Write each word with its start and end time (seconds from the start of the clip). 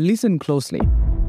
Listen 0.00 0.38
closely. 0.38 0.80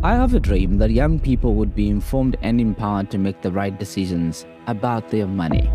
I 0.04 0.14
have 0.14 0.36
a 0.36 0.40
dream 0.40 0.78
that 0.78 0.92
young 0.92 1.20
people 1.20 1.56
would 1.56 1.74
be 1.74 1.90
informed 1.90 2.38
and 2.44 2.62
empowered 2.62 3.10
to 3.10 3.18
make 3.18 3.42
the 3.42 3.52
right 3.52 3.76
decisions 3.80 4.46
about 4.68 5.10
their 5.10 5.26
money. 5.26 5.68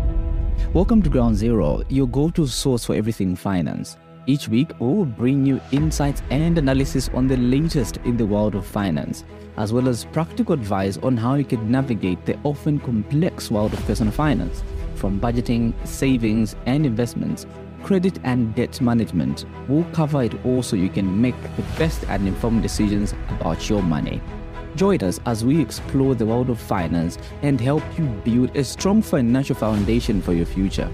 Welcome 0.71 1.01
to 1.01 1.09
Ground 1.09 1.35
Zero, 1.35 1.83
your 1.89 2.07
go 2.07 2.29
to 2.29 2.47
source 2.47 2.85
for 2.85 2.95
everything 2.95 3.35
finance. 3.35 3.97
Each 4.27 4.47
week, 4.47 4.71
we 4.79 4.87
will 4.87 5.03
bring 5.03 5.45
you 5.45 5.59
insights 5.73 6.23
and 6.29 6.57
analysis 6.57 7.09
on 7.13 7.27
the 7.27 7.35
latest 7.35 7.97
in 8.05 8.15
the 8.15 8.25
world 8.25 8.55
of 8.55 8.65
finance, 8.65 9.25
as 9.57 9.73
well 9.73 9.89
as 9.89 10.05
practical 10.05 10.53
advice 10.53 10.95
on 10.99 11.17
how 11.17 11.33
you 11.33 11.43
can 11.43 11.69
navigate 11.69 12.25
the 12.25 12.39
often 12.45 12.79
complex 12.79 13.51
world 13.51 13.73
of 13.73 13.85
personal 13.85 14.13
finance, 14.13 14.63
from 14.95 15.19
budgeting, 15.19 15.73
savings, 15.85 16.55
and 16.65 16.85
investments, 16.85 17.45
credit 17.85 18.17
and 18.23 18.55
debt 18.55 18.81
management. 18.81 19.45
We'll 19.67 19.83
cover 19.93 20.23
it 20.23 20.33
all 20.43 20.63
so 20.63 20.75
you 20.75 20.89
can 20.89 21.21
make 21.21 21.39
the 21.55 21.61
best 21.77 22.03
and 22.09 22.27
informed 22.27 22.63
decisions 22.63 23.13
about 23.29 23.69
your 23.69 23.83
money. 23.83 24.23
Join 24.75 25.03
us 25.03 25.19
as 25.27 25.45
we 25.45 25.61
explore 25.61 26.15
the 26.15 26.25
world 26.25 26.49
of 26.49 26.59
finance 26.59 27.19
and 27.43 27.61
help 27.61 27.83
you 27.95 28.05
build 28.25 28.55
a 28.57 28.63
strong 28.63 29.03
financial 29.03 29.55
foundation 29.55 30.19
for 30.19 30.33
your 30.33 30.47
future. 30.47 30.91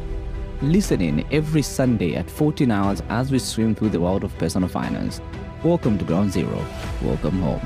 Listen 0.61 0.99
in 0.99 1.25
every 1.31 1.61
Sunday 1.61 2.15
at 2.15 2.29
14 2.29 2.69
hours 2.69 3.01
as 3.07 3.31
we 3.31 3.39
swim 3.39 3.73
through 3.73 3.91
the 3.91 4.01
world 4.01 4.25
of 4.25 4.37
personal 4.37 4.67
finance. 4.67 5.21
Welcome 5.63 5.97
to 5.97 6.03
Ground 6.03 6.33
Zero. 6.33 6.61
Welcome 7.01 7.41
home. 7.41 7.61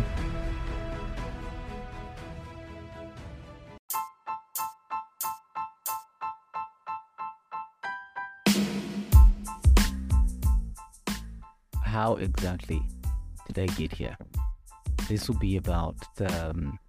Exactly 12.18 12.82
did 13.48 13.70
I 13.70 13.74
get 13.76 13.94
here? 13.94 14.18
This 15.08 15.28
will 15.28 15.38
be 15.38 15.58
about 15.58 15.96
um, 16.32 16.80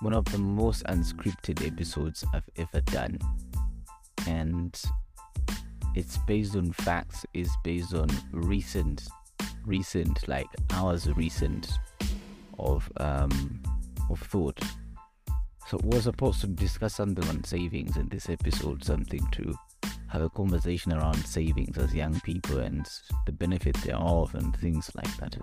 one 0.00 0.12
of 0.12 0.24
the 0.26 0.38
most 0.38 0.84
unscripted 0.84 1.66
episodes 1.66 2.24
I've 2.34 2.48
ever 2.56 2.80
done. 2.82 3.18
And 4.26 4.80
it's 5.94 6.18
based 6.18 6.54
on 6.56 6.72
facts, 6.72 7.24
it's 7.34 7.50
based 7.64 7.94
on 7.94 8.08
recent, 8.30 9.08
recent, 9.64 10.28
like 10.28 10.46
hours 10.70 11.08
recent 11.08 11.70
of 12.58 12.90
um, 12.98 13.62
of 14.10 14.20
thought. 14.20 14.60
So 15.68 15.78
we're 15.82 16.02
supposed 16.02 16.42
to 16.42 16.48
discuss 16.48 16.94
something 16.94 17.26
on 17.28 17.44
savings 17.44 17.96
in 17.96 18.08
this 18.08 18.28
episode, 18.28 18.84
something 18.84 19.26
to 19.32 19.54
have 20.12 20.22
a 20.22 20.28
conversation 20.28 20.92
around 20.92 21.24
savings 21.24 21.78
as 21.78 21.94
young 21.94 22.20
people 22.20 22.58
and 22.58 22.86
the 23.24 23.32
benefit 23.32 23.74
thereof 23.78 24.34
and 24.34 24.54
things 24.56 24.90
like 24.94 25.16
that. 25.16 25.38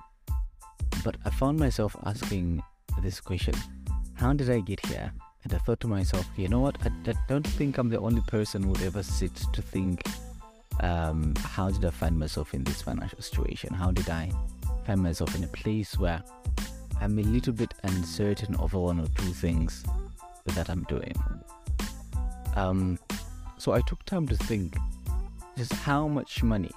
But 1.04 1.16
I 1.26 1.32
found 1.32 1.58
myself 1.58 1.96
asking 2.06 2.62
this 3.02 3.20
question 3.20 3.56
How 4.14 4.32
did 4.34 4.50
I 4.52 4.60
get 4.60 4.86
here? 4.86 5.12
And 5.44 5.54
I 5.54 5.58
thought 5.58 5.80
to 5.80 5.88
myself, 5.88 6.28
you 6.36 6.50
know 6.50 6.60
what? 6.60 6.78
I, 6.86 6.92
I 7.10 7.14
don't 7.28 7.48
think 7.48 7.78
I'm 7.78 7.90
the 7.90 8.00
only 8.00 8.22
person 8.28 8.62
who 8.62 8.70
would 8.70 8.82
ever 8.84 9.02
sit 9.02 9.34
to 9.54 9.62
think, 9.62 10.04
um, 10.82 11.34
how 11.38 11.70
did 11.72 11.84
I 11.86 11.90
find 11.90 12.20
myself 12.20 12.54
in 12.54 12.64
this 12.64 12.82
financial 12.82 13.22
situation? 13.22 13.74
How 13.74 13.90
did 13.90 14.10
I 14.10 14.32
find 14.86 15.02
myself 15.02 15.34
in 15.36 15.46
a 15.46 15.48
place 15.48 15.98
where 15.98 16.22
I'm 17.02 17.18
a 17.18 17.24
little 17.24 17.54
bit 17.54 17.74
uncertain 17.84 18.56
over 18.58 18.78
one 18.78 19.00
or 19.00 19.08
two 19.08 19.34
things 19.34 19.84
that 20.46 20.70
I'm 20.70 20.84
doing? 20.84 21.16
Um, 22.56 23.00
so 23.60 23.74
I 23.74 23.82
took 23.82 24.04
time 24.06 24.26
to 24.30 24.38
think 24.38 24.76
just 25.58 25.74
how 25.74 26.08
much 26.08 26.42
money, 26.42 26.72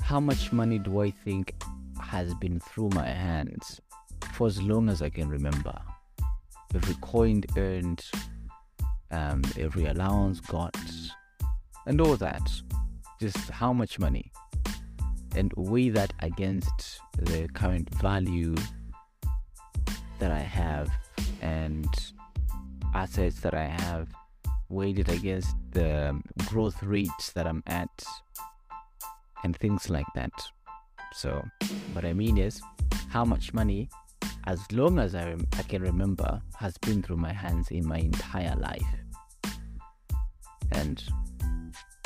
how 0.00 0.20
much 0.20 0.52
money 0.52 0.78
do 0.78 1.02
I 1.02 1.10
think 1.10 1.60
has 2.00 2.32
been 2.34 2.60
through 2.60 2.90
my 2.90 3.06
hands 3.06 3.80
for 4.32 4.46
as 4.46 4.62
long 4.62 4.88
as 4.88 5.02
I 5.02 5.10
can 5.10 5.28
remember. 5.28 5.76
Every 6.74 6.94
coin 7.00 7.42
earned, 7.56 8.04
um, 9.10 9.42
every 9.58 9.86
allowance 9.86 10.38
got, 10.38 10.76
and 11.86 12.00
all 12.00 12.16
that. 12.16 12.48
Just 13.20 13.50
how 13.50 13.72
much 13.72 13.98
money, 13.98 14.30
and 15.34 15.52
weigh 15.56 15.88
that 15.88 16.12
against 16.20 17.00
the 17.16 17.48
current 17.52 17.92
value 17.96 18.54
that 20.20 20.30
I 20.30 20.38
have 20.38 20.88
and 21.42 21.88
assets 22.94 23.40
that 23.40 23.54
I 23.54 23.66
have, 23.66 24.08
weighed 24.68 24.98
it 24.98 25.08
against 25.08 25.54
the 25.72 26.20
growth 26.46 26.82
rates 26.82 27.32
that 27.32 27.46
I'm 27.46 27.62
at, 27.66 28.04
and 29.44 29.56
things 29.56 29.88
like 29.88 30.06
that. 30.14 30.32
So, 31.12 31.42
what 31.92 32.04
I 32.04 32.12
mean 32.12 32.38
is, 32.38 32.60
how 33.08 33.24
much 33.24 33.54
money, 33.54 33.88
as 34.46 34.60
long 34.72 34.98
as 34.98 35.14
I, 35.14 35.36
I 35.56 35.62
can 35.62 35.82
remember, 35.82 36.40
has 36.58 36.76
been 36.78 37.02
through 37.02 37.16
my 37.16 37.32
hands 37.32 37.70
in 37.70 37.86
my 37.86 37.98
entire 37.98 38.54
life. 38.56 38.86
And 40.72 41.02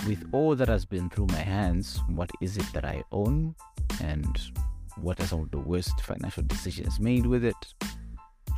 with 0.07 0.25
all 0.33 0.55
that 0.57 0.69
has 0.69 0.85
been 0.85 1.11
through 1.11 1.27
my 1.27 1.41
hands, 1.41 2.01
what 2.09 2.31
is 2.41 2.57
it 2.57 2.67
that 2.73 2.85
I 2.85 3.03
own? 3.13 3.55
And 4.01 4.41
what 5.01 5.21
are 5.21 5.27
some 5.27 5.41
of 5.41 5.51
the 5.51 5.59
worst 5.59 6.01
financial 6.01 6.43
decisions 6.45 7.01
made 7.01 7.27
with 7.27 7.45
it? 7.45 7.75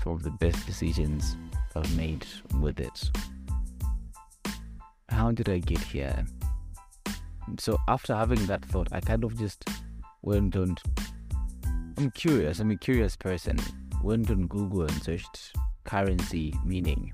Some 0.02 0.12
of 0.12 0.22
the 0.22 0.30
best 0.30 0.66
decisions 0.66 1.36
I've 1.74 1.96
made 1.96 2.26
with 2.60 2.80
it. 2.80 3.10
How 5.08 5.30
did 5.32 5.48
I 5.48 5.58
get 5.58 5.78
here? 5.78 6.24
So, 7.58 7.78
after 7.88 8.14
having 8.14 8.44
that 8.46 8.64
thought, 8.64 8.88
I 8.92 9.00
kind 9.00 9.22
of 9.22 9.38
just 9.38 9.68
went 10.22 10.56
on. 10.56 10.76
I'm 11.98 12.10
curious. 12.12 12.58
I'm 12.58 12.70
a 12.70 12.76
curious 12.76 13.16
person. 13.16 13.58
Went 14.02 14.30
on 14.30 14.46
Google 14.46 14.82
and 14.82 15.02
searched 15.02 15.54
currency 15.84 16.54
meaning. 16.64 17.12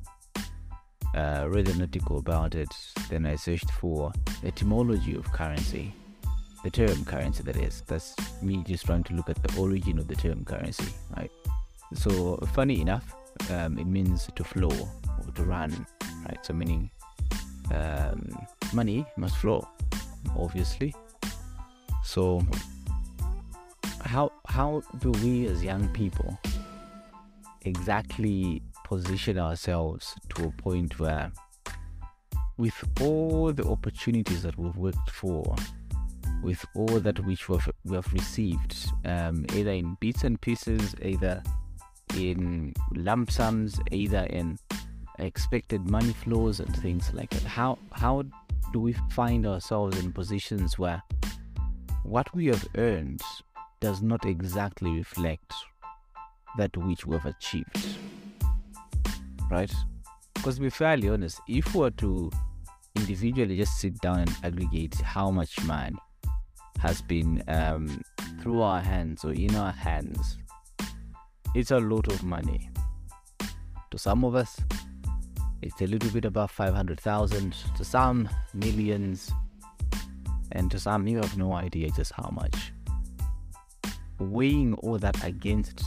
Uh, 1.15 1.47
read 1.49 1.69
an 1.69 1.81
article 1.81 2.19
about 2.19 2.55
it. 2.55 2.73
Then 3.09 3.27
I 3.27 3.35
searched 3.35 3.71
for 3.73 4.13
etymology 4.45 5.17
of 5.17 5.31
currency, 5.33 5.93
the 6.63 6.71
term 6.71 7.05
currency. 7.05 7.43
That 7.43 7.57
is. 7.57 7.83
That's 7.87 8.15
me 8.41 8.63
just 8.65 8.87
trying 8.87 9.05
to 9.05 9.15
look 9.15 9.29
at 9.29 9.43
the 9.43 9.61
origin 9.61 9.99
of 9.99 10.07
the 10.07 10.15
term 10.15 10.45
currency. 10.45 10.93
Right. 11.17 11.31
So 11.95 12.37
funny 12.55 12.81
enough, 12.81 13.17
um, 13.51 13.79
it 13.79 13.87
means 13.87 14.29
to 14.37 14.45
flow 14.45 14.71
or 14.71 15.33
to 15.35 15.43
run. 15.43 15.87
Right. 16.25 16.39
So 16.43 16.55
meaning 16.55 16.91
um, 17.71 18.29
money 18.73 19.07
must 19.17 19.37
flow, 19.37 19.67
obviously. 20.37 20.95
So 22.05 22.43
how 24.03 24.33
how 24.47 24.83
do 24.99 25.11
we 25.23 25.47
as 25.47 25.63
young 25.63 25.89
people 25.89 26.39
exactly 27.63 28.63
position 28.85 29.39
ourselves 29.39 30.15
to 30.31 30.47
a 30.47 30.51
point 30.51 30.99
where 30.99 31.31
with 32.57 32.83
all 33.01 33.53
the 33.53 33.65
opportunities 33.65 34.43
that 34.43 34.59
we've 34.59 34.77
worked 34.77 35.11
for 35.11 35.55
with 36.43 36.65
all 36.75 36.99
that 37.01 37.25
which 37.25 37.49
we've, 37.49 37.69
we 37.85 37.95
have 37.97 38.13
received 38.13 38.75
um, 39.05 39.45
either 39.55 39.71
in 39.71 39.97
bits 40.01 40.25
and 40.25 40.41
pieces 40.41 40.95
either 41.03 41.43
in 42.17 42.73
lump 42.95 43.31
sums 43.31 43.79
either 43.93 44.25
in 44.31 44.59
expected 45.21 45.89
money 45.89 46.13
flows 46.13 46.61
and 46.61 46.75
things 46.79 47.13
like 47.13 47.31
that 47.31 47.43
how 47.43 47.79
how 47.93 48.23
do 48.73 48.81
we 48.81 48.95
find 49.11 49.47
ourselves 49.47 49.99
in 49.99 50.13
positions 50.13 50.79
where 50.79 51.03
what 52.05 52.35
we 52.35 52.47
have 52.47 52.67
earned 52.77 53.21
does 53.81 54.03
not 54.03 54.25
exactly 54.25 54.91
reflect 54.91 55.53
that 56.57 56.77
which 56.77 57.07
we 57.07 57.17
have 57.17 57.27
achieved. 57.27 57.97
Right? 59.51 59.73
Because 60.35 60.57
to 60.57 60.61
be 60.63 60.71
fairly 60.71 61.09
honest, 61.09 61.41
if 61.49 61.75
we 61.75 61.81
were 61.81 61.91
to 61.93 62.31
individually 62.97 63.57
just 63.57 63.79
sit 63.79 63.99
down 64.01 64.21
and 64.21 64.37
aggregate 64.43 64.95
how 64.97 65.31
much 65.31 65.63
money 65.65 65.97
has 66.79 67.03
been 67.03 67.43
um, 67.49 68.03
through 68.41 68.61
our 68.63 68.81
hands 68.81 69.25
or 69.25 69.33
in 69.33 69.55
our 69.55 69.73
hands, 69.73 70.39
it's 71.55 71.71
a 71.71 71.79
lot 71.79 72.09
of 72.09 72.23
money. 72.23 72.71
To 73.91 73.99
some 73.99 74.25
of 74.25 74.35
us, 74.35 74.61
it's 75.63 75.81
a 75.81 75.87
little 75.87 76.11
bit 76.11 76.25
above 76.25 76.51
500,000, 76.51 77.55
to 77.77 77.85
some, 77.85 78.29
millions, 78.55 79.31
and 80.53 80.71
to 80.71 80.79
some, 80.79 81.07
you 81.07 81.19
have 81.19 81.37
no 81.37 81.53
idea 81.53 81.91
just 81.91 82.13
how 82.13 82.31
much 82.33 82.73
weighing 84.21 84.75
all 84.75 84.99
that 84.99 85.25
against 85.25 85.83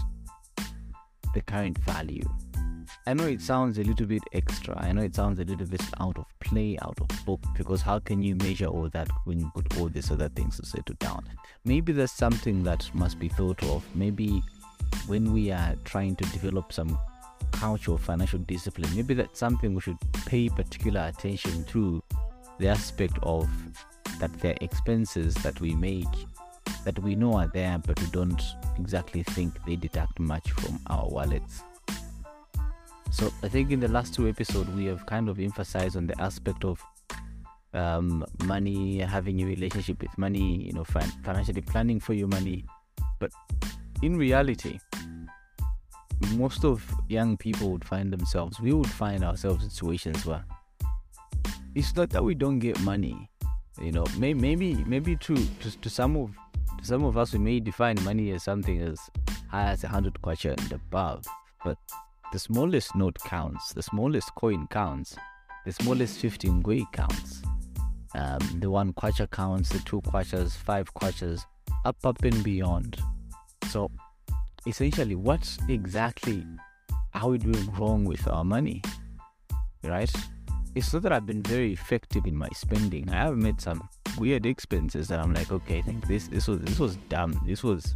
the 1.34 1.42
current 1.42 1.78
value. 1.80 2.28
I 3.06 3.14
know 3.14 3.26
it 3.26 3.42
sounds 3.42 3.78
a 3.78 3.84
little 3.84 4.06
bit 4.06 4.24
extra. 4.32 4.80
I 4.80 4.94
know 4.94 5.02
it 5.02 5.16
sounds 5.16 5.40
a 5.40 5.44
little 5.44 5.68
bit 5.68 5.82
out 6.00 6.18
of 6.18 6.26
play, 6.40 6.78
out 6.82 7.00
of 7.02 7.26
book, 7.26 7.42
because 7.58 7.82
how 7.82 8.00
can 8.00 8.22
you 8.24 8.36
measure 8.36 8.68
all 8.68 8.90
that 8.90 9.10
when 9.26 9.40
you 9.40 9.52
put 9.54 9.78
all 9.78 9.90
these 9.90 10.10
other 10.10 10.30
things 10.30 10.58
to 10.58 10.66
settle 10.66 10.96
down? 11.00 11.26
Maybe 11.66 11.92
there's 11.92 12.12
something 12.12 12.64
that 12.64 12.90
must 12.94 13.20
be 13.20 13.28
thought 13.28 13.62
of. 13.64 13.84
Maybe 13.94 14.42
when 15.08 15.34
we 15.34 15.52
are 15.52 15.76
trying 15.84 16.16
to 16.16 16.24
develop 16.26 16.72
some 16.72 16.98
culture 17.54 17.94
of 17.94 18.02
financial 18.02 18.40
discipline, 18.40 18.90
maybe 18.96 19.14
that's 19.14 19.40
something 19.40 19.74
we 19.74 19.82
should 19.82 19.98
pay 20.26 20.50
particular 20.50 21.02
attention 21.08 21.64
to 21.66 22.04
the 22.60 22.68
aspect 22.68 23.18
of 23.24 23.50
that 24.20 24.32
the 24.42 24.62
expenses 24.64 25.34
that 25.36 25.60
we 25.60 25.74
make 25.76 26.08
that 26.86 27.00
we 27.00 27.16
know 27.16 27.34
are 27.34 27.48
there, 27.48 27.78
but 27.78 28.00
we 28.00 28.08
don't 28.08 28.42
exactly 28.78 29.24
think 29.24 29.54
they 29.66 29.76
deduct 29.76 30.20
much 30.20 30.52
from 30.52 30.80
our 30.88 31.08
wallets. 31.08 31.64
So 33.12 33.32
I 33.44 33.48
think 33.48 33.72
in 33.72 33.80
the 33.80 33.88
last 33.88 34.14
two 34.14 34.28
episodes, 34.28 34.70
we 34.72 34.86
have 34.86 35.06
kind 35.06 35.30
of 35.30 35.40
emphasized 35.40 35.96
on 35.96 36.08
the 36.08 36.20
aspect 36.20 36.66
of 36.66 36.84
um, 37.74 38.26
money, 38.44 39.00
having 39.00 39.42
a 39.42 39.46
relationship 39.46 40.02
with 40.02 40.18
money, 40.18 40.64
you 40.64 40.74
know, 40.74 40.84
fin- 40.84 41.14
financially 41.24 41.62
planning 41.62 42.00
for 42.00 42.14
your 42.14 42.28
money. 42.28 42.66
But 43.20 43.32
in 44.02 44.18
reality, 44.18 44.80
most 46.36 46.64
of 46.64 46.84
young 47.10 47.38
people 47.38 47.72
would 47.72 47.86
find 47.86 48.12
themselves, 48.12 48.60
we 48.60 48.74
would 48.74 48.90
find 48.90 49.24
ourselves 49.24 49.64
in 49.64 49.70
situations 49.70 50.26
where 50.26 50.44
it's 51.76 51.96
not 51.96 52.10
that 52.12 52.24
we 52.24 52.36
don't 52.36 52.60
get 52.60 52.80
money, 52.82 53.30
you 53.82 53.92
know, 53.92 54.06
may, 54.18 54.34
maybe 54.34 54.76
maybe 54.86 55.16
to, 55.18 55.36
to 55.36 55.80
to 55.82 55.90
some 55.90 56.16
of 56.16 56.32
to 56.80 56.86
some 56.86 57.04
of 57.04 57.18
us 57.18 57.34
we 57.34 57.40
may 57.40 57.60
define 57.60 57.98
money 58.04 58.32
as 58.32 58.44
something 58.44 58.82
as 58.82 59.00
high 59.50 59.72
as 59.72 59.82
hundred 59.84 60.14
kwacha 60.22 60.58
and 60.62 60.72
above, 60.72 61.26
but 61.64 61.78
the 62.34 62.40
smallest 62.40 62.96
note 62.96 63.18
counts, 63.26 63.74
the 63.74 63.84
smallest 63.84 64.34
coin 64.34 64.68
counts, 64.72 65.16
the 65.66 65.72
smallest 65.72 66.20
15 66.20 66.64
ngwee 66.64 66.92
counts. 66.92 67.44
Um, 68.16 68.40
the 68.60 68.70
one 68.70 68.92
kwacha 68.94 69.30
counts, 69.30 69.70
the 69.70 69.80
two 69.80 70.02
kwachas, 70.02 70.58
five 70.58 70.92
kwachas, 70.96 71.46
up, 71.86 71.98
up 72.04 72.24
and 72.24 72.44
beyond. 72.44 73.00
So, 73.70 73.92
essentially, 74.66 75.16
what 75.16 75.58
exactly 75.70 76.46
are 77.14 77.30
we 77.30 77.38
doing 77.38 77.72
wrong 77.74 78.06
with 78.06 78.28
our 78.28 78.44
money? 78.44 78.82
Right? 79.84 80.12
It's 80.76 80.92
not 80.94 81.04
that 81.04 81.14
I've 81.14 81.26
been 81.26 81.44
very 81.44 81.74
effective 81.74 82.26
in 82.26 82.36
my 82.36 82.50
spending. 82.54 83.10
I 83.10 83.26
have 83.26 83.38
made 83.38 83.62
some 83.62 83.88
weird 84.18 84.46
expenses 84.46 85.08
that 85.08 85.20
I'm 85.20 85.34
like, 85.34 85.52
okay, 85.52 85.80
I 85.80 85.82
think 85.82 86.08
this 86.08 86.28
this 86.28 86.48
was 86.48 86.60
this 86.60 86.80
was 86.80 86.96
dumb. 87.10 87.40
This 87.46 87.64
was 87.64 87.94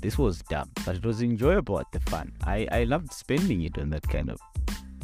this 0.00 0.18
was 0.18 0.42
dumb, 0.42 0.70
but 0.84 0.96
it 0.96 1.04
was 1.04 1.22
enjoyable 1.22 1.80
at 1.80 1.90
the 1.92 2.00
fun. 2.00 2.32
I 2.44 2.68
I 2.70 2.84
loved 2.84 3.12
spending 3.12 3.62
it 3.62 3.78
on 3.78 3.90
that 3.90 4.08
kind 4.08 4.30
of 4.30 4.38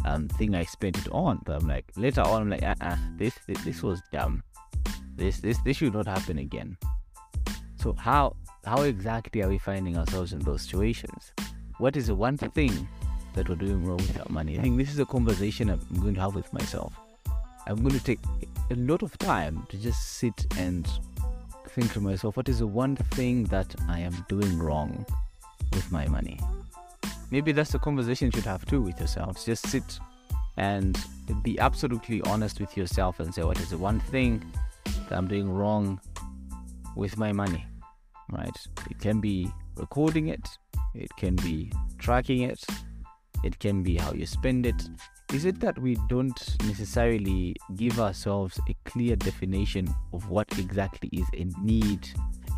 um 0.04 0.28
thing 0.28 0.54
I 0.54 0.64
spent 0.64 0.98
it 0.98 1.08
on. 1.10 1.40
But 1.44 1.62
I'm 1.62 1.68
like 1.68 1.86
later 1.96 2.22
on, 2.22 2.42
I'm 2.42 2.50
like, 2.50 2.62
uh, 2.62 2.74
uh 2.80 2.96
this, 3.16 3.34
this 3.46 3.64
this 3.64 3.82
was 3.82 4.00
dumb. 4.12 4.42
This 5.16 5.40
this 5.40 5.58
this 5.64 5.78
should 5.78 5.94
not 5.94 6.06
happen 6.06 6.38
again. 6.38 6.76
So 7.76 7.94
how 7.94 8.36
how 8.64 8.82
exactly 8.82 9.42
are 9.42 9.48
we 9.48 9.58
finding 9.58 9.96
ourselves 9.96 10.32
in 10.32 10.40
those 10.40 10.62
situations? 10.62 11.32
What 11.78 11.96
is 11.96 12.08
the 12.08 12.14
one 12.14 12.36
thing 12.36 12.88
that 13.34 13.48
we're 13.48 13.54
doing 13.54 13.84
wrong 13.84 13.98
with 13.98 14.18
our 14.18 14.28
money? 14.28 14.58
I 14.58 14.62
think 14.62 14.78
this 14.78 14.90
is 14.90 14.98
a 14.98 15.06
conversation 15.06 15.70
I'm 15.70 16.00
going 16.00 16.14
to 16.14 16.20
have 16.20 16.34
with 16.34 16.52
myself. 16.52 16.92
I'm 17.66 17.76
going 17.76 17.98
to 17.98 18.02
take 18.02 18.20
a 18.70 18.74
lot 18.74 19.02
of 19.02 19.16
time 19.18 19.66
to 19.68 19.76
just 19.76 20.14
sit 20.18 20.46
and 20.58 20.88
think 21.68 21.92
to 21.92 22.00
myself, 22.00 22.36
what 22.36 22.48
is 22.48 22.58
the 22.58 22.66
one 22.66 22.96
thing 22.96 23.44
that 23.44 23.74
I 23.88 24.00
am 24.00 24.24
doing 24.28 24.58
wrong 24.58 25.06
with 25.72 25.92
my 25.92 26.06
money? 26.08 26.40
Maybe 27.30 27.52
that's 27.52 27.72
the 27.72 27.78
conversation 27.78 28.26
you 28.26 28.32
should 28.32 28.46
have 28.46 28.64
too 28.66 28.80
with 28.80 28.98
yourselves. 28.98 29.44
Just 29.44 29.66
sit 29.66 29.98
and 30.56 30.98
be 31.42 31.58
absolutely 31.58 32.22
honest 32.22 32.58
with 32.58 32.76
yourself 32.76 33.20
and 33.20 33.32
say, 33.32 33.42
what 33.42 33.60
is 33.60 33.70
the 33.70 33.78
one 33.78 34.00
thing 34.00 34.44
that 35.08 35.16
I'm 35.16 35.28
doing 35.28 35.48
wrong 35.48 36.00
with 36.96 37.16
my 37.16 37.32
money? 37.32 37.64
Right? 38.30 38.56
It 38.90 38.98
can 38.98 39.20
be 39.20 39.50
recording 39.76 40.28
it, 40.28 40.46
it 40.94 41.10
can 41.16 41.36
be 41.36 41.72
tracking 41.98 42.42
it, 42.42 42.64
it 43.44 43.58
can 43.58 43.82
be 43.82 43.96
how 43.96 44.12
you 44.12 44.26
spend 44.26 44.66
it, 44.66 44.88
is 45.32 45.44
it 45.44 45.60
that 45.60 45.78
we 45.78 45.94
don't 46.08 46.56
necessarily 46.64 47.54
give 47.76 48.00
ourselves 48.00 48.58
a 48.68 48.74
clear 48.88 49.14
definition 49.14 49.86
of 50.14 50.30
what 50.30 50.46
exactly 50.58 51.10
is 51.12 51.26
a 51.34 51.44
need 51.62 52.08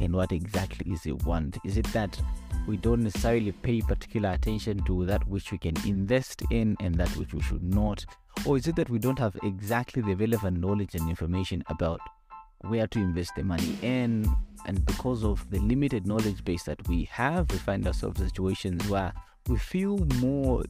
and 0.00 0.14
what 0.14 0.30
exactly 0.30 0.92
is 0.92 1.04
a 1.06 1.16
want? 1.26 1.58
Is 1.64 1.76
it 1.76 1.86
that 1.92 2.20
we 2.68 2.76
don't 2.76 3.02
necessarily 3.02 3.50
pay 3.50 3.80
particular 3.80 4.30
attention 4.30 4.84
to 4.84 5.04
that 5.06 5.26
which 5.26 5.50
we 5.50 5.58
can 5.58 5.74
invest 5.84 6.42
in 6.52 6.76
and 6.78 6.94
that 6.94 7.08
which 7.16 7.34
we 7.34 7.42
should 7.42 7.62
not? 7.62 8.04
Or 8.46 8.56
is 8.56 8.68
it 8.68 8.76
that 8.76 8.88
we 8.88 9.00
don't 9.00 9.18
have 9.18 9.36
exactly 9.42 10.00
the 10.00 10.14
relevant 10.14 10.60
knowledge 10.60 10.94
and 10.94 11.10
information 11.10 11.64
about 11.68 12.00
where 12.62 12.86
to 12.86 12.98
invest 12.98 13.32
the 13.36 13.42
money 13.42 13.78
in? 13.82 14.26
And 14.66 14.84
because 14.84 15.24
of 15.24 15.48
the 15.50 15.58
limited 15.58 16.06
knowledge 16.06 16.44
base 16.44 16.64
that 16.64 16.86
we 16.88 17.04
have, 17.04 17.50
we 17.50 17.58
find 17.58 17.86
ourselves 17.86 18.20
in 18.20 18.28
situations 18.28 18.88
where 18.88 19.12
we 19.48 19.56
feel 19.56 19.98
more 20.20 20.64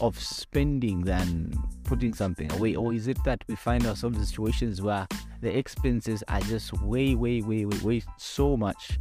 of 0.00 0.18
spending 0.18 1.02
than 1.02 1.52
putting 1.84 2.14
something 2.14 2.50
away? 2.52 2.74
Or 2.74 2.92
is 2.92 3.08
it 3.08 3.22
that 3.24 3.42
we 3.48 3.56
find 3.56 3.86
ourselves 3.86 4.18
in 4.18 4.24
situations 4.24 4.80
where 4.80 5.06
the 5.40 5.56
expenses 5.56 6.22
are 6.28 6.40
just 6.40 6.72
way, 6.82 7.14
way, 7.14 7.40
way, 7.42 7.64
way, 7.64 7.78
way 7.78 8.02
so 8.16 8.56
much 8.56 8.98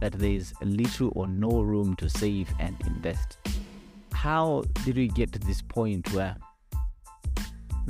that 0.00 0.12
there's 0.12 0.52
little 0.62 1.12
or 1.14 1.28
no 1.28 1.60
room 1.60 1.94
to 1.96 2.08
save 2.08 2.48
and 2.58 2.76
invest? 2.86 3.38
How 4.12 4.64
did 4.84 4.96
we 4.96 5.08
get 5.08 5.32
to 5.32 5.38
this 5.38 5.62
point 5.62 6.12
where 6.12 6.36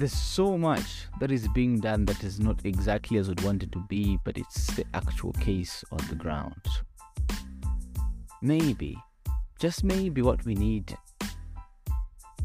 there's 0.00 0.12
so 0.12 0.56
much 0.56 1.06
that 1.20 1.30
is 1.30 1.46
being 1.48 1.78
done 1.78 2.06
that 2.06 2.24
is 2.24 2.40
not 2.40 2.64
exactly 2.64 3.18
as 3.18 3.28
we'd 3.28 3.42
want 3.42 3.62
it 3.62 3.70
to 3.70 3.84
be, 3.86 4.18
but 4.24 4.38
it's 4.38 4.66
the 4.68 4.84
actual 4.94 5.32
case 5.34 5.84
on 5.92 5.98
the 6.08 6.14
ground? 6.14 6.62
Maybe, 8.40 8.96
just 9.58 9.84
maybe, 9.84 10.22
what 10.22 10.42
we 10.46 10.54
need 10.54 10.96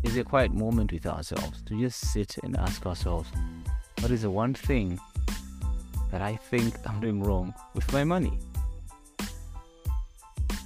is 0.04 0.18
a 0.18 0.26
quiet 0.26 0.54
moment 0.54 0.92
with 0.92 1.06
ourselves 1.06 1.62
to 1.68 1.80
just 1.80 2.12
sit 2.12 2.36
and 2.44 2.58
ask 2.58 2.86
ourselves, 2.86 3.30
what 4.02 4.12
is 4.12 4.24
the 4.24 4.30
one 4.30 4.54
thing 4.54 5.00
that 6.12 6.22
I 6.22 6.36
think 6.36 6.76
I'm 6.86 7.00
doing 7.00 7.24
wrong 7.24 7.54
with 7.74 7.92
my 7.94 8.04
money? 8.04 8.38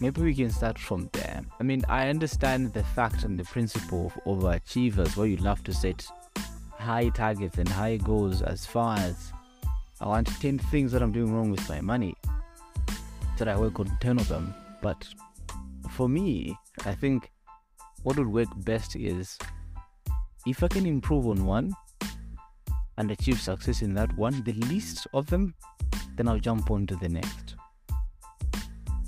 Maybe 0.01 0.21
we 0.21 0.33
can 0.33 0.49
start 0.49 0.79
from 0.79 1.07
there. 1.13 1.43
I 1.59 1.63
mean, 1.63 1.83
I 1.87 2.09
understand 2.09 2.73
the 2.73 2.83
fact 2.83 3.25
and 3.25 3.37
the 3.37 3.43
principle 3.43 4.11
of 4.25 4.39
overachievers 4.39 5.15
where 5.15 5.27
you 5.27 5.37
love 5.37 5.63
to 5.65 5.73
set 5.73 6.07
high 6.79 7.09
targets 7.09 7.57
and 7.57 7.67
high 7.67 7.97
goals 7.97 8.41
as 8.41 8.65
far 8.65 8.97
as 8.97 9.31
I 10.01 10.07
want 10.07 10.27
10 10.39 10.57
things 10.57 10.91
that 10.93 11.01
I'm 11.01 11.11
doing 11.11 11.33
wrong 11.33 11.51
with 11.51 11.67
my 11.67 11.81
money. 11.81 12.15
That 13.37 13.47
I 13.47 13.57
work 13.57 13.79
on 13.79 13.91
10 13.99 14.19
of 14.19 14.27
them. 14.29 14.53
But 14.81 15.05
for 15.91 16.07
me, 16.07 16.57
I 16.85 16.95
think 16.95 17.29
what 18.03 18.17
would 18.17 18.27
work 18.27 18.47
best 18.63 18.95
is 18.95 19.37
if 20.45 20.63
I 20.63 20.69
can 20.69 20.85
improve 20.85 21.27
on 21.27 21.45
one 21.45 21.73
and 22.97 23.11
achieve 23.11 23.41
success 23.41 23.81
in 23.81 23.93
that 23.95 24.15
one, 24.17 24.41
the 24.43 24.53
least 24.53 25.05
of 25.13 25.27
them, 25.27 25.53
then 26.15 26.27
I'll 26.27 26.39
jump 26.39 26.71
on 26.71 26.87
to 26.87 26.95
the 26.95 27.09
next. 27.09 27.55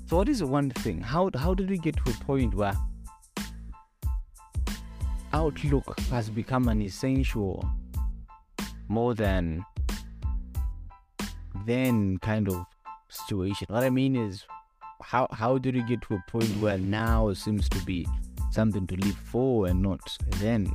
So, 0.07 0.17
what 0.17 0.27
is 0.27 0.43
one 0.43 0.69
thing? 0.69 0.99
How, 0.99 1.29
how 1.35 1.53
did 1.53 1.69
we 1.69 1.77
get 1.77 1.95
to 1.95 2.11
a 2.11 2.23
point 2.25 2.53
where 2.53 2.73
Outlook 5.33 5.99
has 6.11 6.29
become 6.29 6.67
an 6.67 6.81
essential 6.81 7.67
more 8.87 9.13
than 9.13 9.65
then 11.65 12.17
kind 12.17 12.49
of 12.49 12.65
situation? 13.09 13.67
What 13.69 13.83
I 13.83 13.89
mean 13.89 14.15
is, 14.15 14.45
how, 15.01 15.27
how 15.31 15.57
did 15.57 15.75
we 15.75 15.83
get 15.83 16.01
to 16.03 16.15
a 16.15 16.23
point 16.29 16.49
where 16.61 16.77
now 16.77 17.33
seems 17.33 17.67
to 17.69 17.83
be 17.85 18.05
something 18.51 18.85
to 18.85 18.95
live 18.97 19.15
for 19.15 19.67
and 19.67 19.81
not 19.81 20.01
then. 20.39 20.71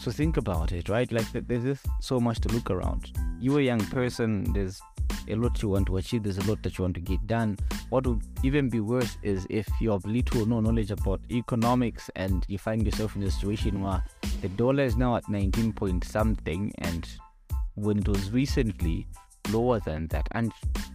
So 0.00 0.10
think 0.10 0.36
about 0.36 0.72
it, 0.72 0.88
right? 0.88 1.10
Like 1.10 1.26
there's 1.32 1.64
just 1.64 1.86
so 2.00 2.20
much 2.20 2.40
to 2.40 2.48
look 2.48 2.70
around. 2.70 3.12
You're 3.40 3.60
a 3.60 3.62
young 3.62 3.84
person, 3.86 4.52
there's 4.52 4.80
a 5.28 5.34
lot 5.34 5.62
you 5.62 5.68
want 5.68 5.86
to 5.86 5.96
achieve, 5.96 6.22
there's 6.22 6.38
a 6.38 6.44
lot 6.44 6.62
that 6.62 6.78
you 6.78 6.82
want 6.82 6.94
to 6.94 7.00
get 7.00 7.26
done. 7.26 7.58
What 7.90 8.06
would 8.06 8.22
even 8.42 8.68
be 8.68 8.80
worse 8.80 9.18
is 9.22 9.46
if 9.50 9.68
you 9.80 9.90
have 9.90 10.04
little 10.04 10.42
or 10.42 10.46
no 10.46 10.60
knowledge 10.60 10.90
about 10.90 11.20
economics 11.30 12.10
and 12.16 12.44
you 12.48 12.58
find 12.58 12.84
yourself 12.84 13.16
in 13.16 13.22
a 13.22 13.30
situation 13.30 13.82
where 13.82 14.02
the 14.40 14.48
dollar 14.50 14.84
is 14.84 14.96
now 14.96 15.16
at 15.16 15.28
19 15.28 15.72
point 15.72 16.04
something 16.04 16.72
and 16.78 17.08
when 17.74 17.98
it 17.98 18.08
was 18.08 18.30
recently 18.30 19.06
lower 19.50 19.80
than 19.80 20.08
that 20.08 20.26
and 20.32 20.52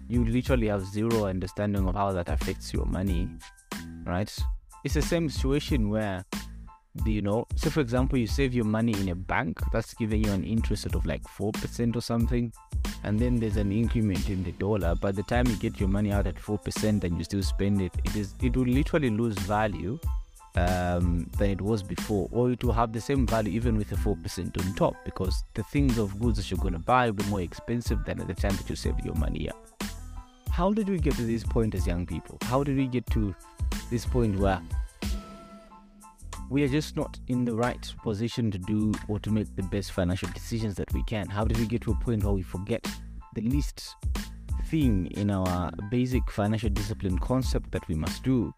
you 0.09 0.25
literally 0.25 0.67
have 0.67 0.85
zero 0.85 1.25
understanding 1.25 1.87
of 1.87 1.95
how 1.95 2.11
that 2.11 2.27
affects 2.27 2.73
your 2.73 2.85
money 2.85 3.29
right? 4.05 4.35
It's 4.83 4.95
the 4.95 5.01
same 5.01 5.29
situation 5.29 5.89
where, 5.89 6.25
you 7.05 7.21
know, 7.21 7.47
so 7.55 7.69
for 7.69 7.79
example, 7.79 8.17
you 8.17 8.27
save 8.27 8.53
your 8.53 8.65
money 8.65 8.93
in 8.93 9.09
a 9.09 9.15
bank 9.15 9.59
that's 9.71 9.93
giving 9.93 10.23
you 10.23 10.31
an 10.31 10.43
interest 10.43 10.85
of 10.85 11.05
like 11.05 11.23
4% 11.23 11.95
or 11.95 12.01
something, 12.01 12.51
and 13.03 13.19
then 13.19 13.39
there's 13.39 13.57
an 13.57 13.71
increment 13.71 14.29
in 14.29 14.43
the 14.43 14.51
dollar. 14.53 14.95
By 14.95 15.11
the 15.11 15.23
time 15.23 15.47
you 15.47 15.55
get 15.55 15.79
your 15.79 15.89
money 15.89 16.11
out 16.11 16.27
at 16.27 16.35
4% 16.35 17.03
and 17.03 17.17
you 17.17 17.23
still 17.23 17.43
spend 17.43 17.81
it, 17.81 17.93
it 18.03 18.15
is 18.15 18.33
it 18.41 18.55
will 18.55 18.65
literally 18.65 19.09
lose 19.09 19.37
value 19.39 19.99
um, 20.55 21.29
than 21.37 21.49
it 21.51 21.61
was 21.61 21.81
before, 21.81 22.27
or 22.31 22.51
it 22.51 22.63
will 22.63 22.73
have 22.73 22.91
the 22.91 23.01
same 23.01 23.25
value 23.25 23.53
even 23.53 23.77
with 23.77 23.89
the 23.89 23.95
4% 23.95 24.59
on 24.59 24.75
top 24.75 24.95
because 25.05 25.43
the 25.53 25.63
things 25.63 25.97
of 25.97 26.19
goods 26.19 26.37
that 26.37 26.51
you're 26.51 26.59
going 26.59 26.73
to 26.73 26.79
buy 26.79 27.05
will 27.05 27.13
be 27.13 27.25
more 27.25 27.41
expensive 27.41 28.03
than 28.05 28.19
at 28.19 28.27
the 28.27 28.33
time 28.33 28.55
that 28.57 28.69
you 28.69 28.75
saved 28.75 29.03
your 29.05 29.15
money 29.15 29.49
up. 29.49 29.83
How 30.49 30.73
did 30.73 30.89
we 30.89 30.97
get 30.97 31.15
to 31.15 31.23
this 31.23 31.45
point 31.45 31.73
as 31.73 31.87
young 31.87 32.05
people? 32.05 32.37
How 32.41 32.63
did 32.63 32.75
we 32.75 32.87
get 32.87 33.05
to 33.11 33.33
this 33.89 34.05
point 34.05 34.37
where 34.37 34.61
we 36.51 36.63
are 36.63 36.67
just 36.67 36.97
not 36.97 37.17
in 37.29 37.45
the 37.45 37.55
right 37.55 37.93
position 38.03 38.51
to 38.51 38.57
do 38.57 38.91
or 39.07 39.19
to 39.19 39.31
make 39.31 39.55
the 39.55 39.63
best 39.63 39.93
financial 39.93 40.29
decisions 40.33 40.75
that 40.75 40.93
we 40.93 41.01
can. 41.05 41.27
How 41.27 41.45
did 41.45 41.57
we 41.57 41.65
get 41.65 41.81
to 41.83 41.91
a 41.91 41.95
point 41.95 42.23
where 42.23 42.33
we 42.33 42.41
forget 42.41 42.85
the 43.35 43.41
least 43.41 43.95
thing 44.71 45.07
in 45.11 45.31
our 45.31 45.71
basic 45.89 46.29
financial 46.29 46.69
discipline 46.69 47.17
concept 47.19 47.71
that 47.71 47.87
we 47.87 47.95
must 47.95 48.23
do. 48.23 48.53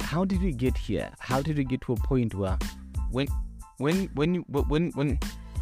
How 0.00 0.24
did 0.24 0.42
we 0.42 0.52
get 0.52 0.76
here? 0.76 1.10
How 1.18 1.40
did 1.40 1.56
we 1.56 1.64
get 1.64 1.80
to 1.82 1.92
a 1.92 1.96
point 1.96 2.34
where 2.34 2.58
when 3.10 3.26
when 3.78 4.06
when 4.14 4.34
you 4.34 4.44
when 4.48 4.90
when 4.92 5.18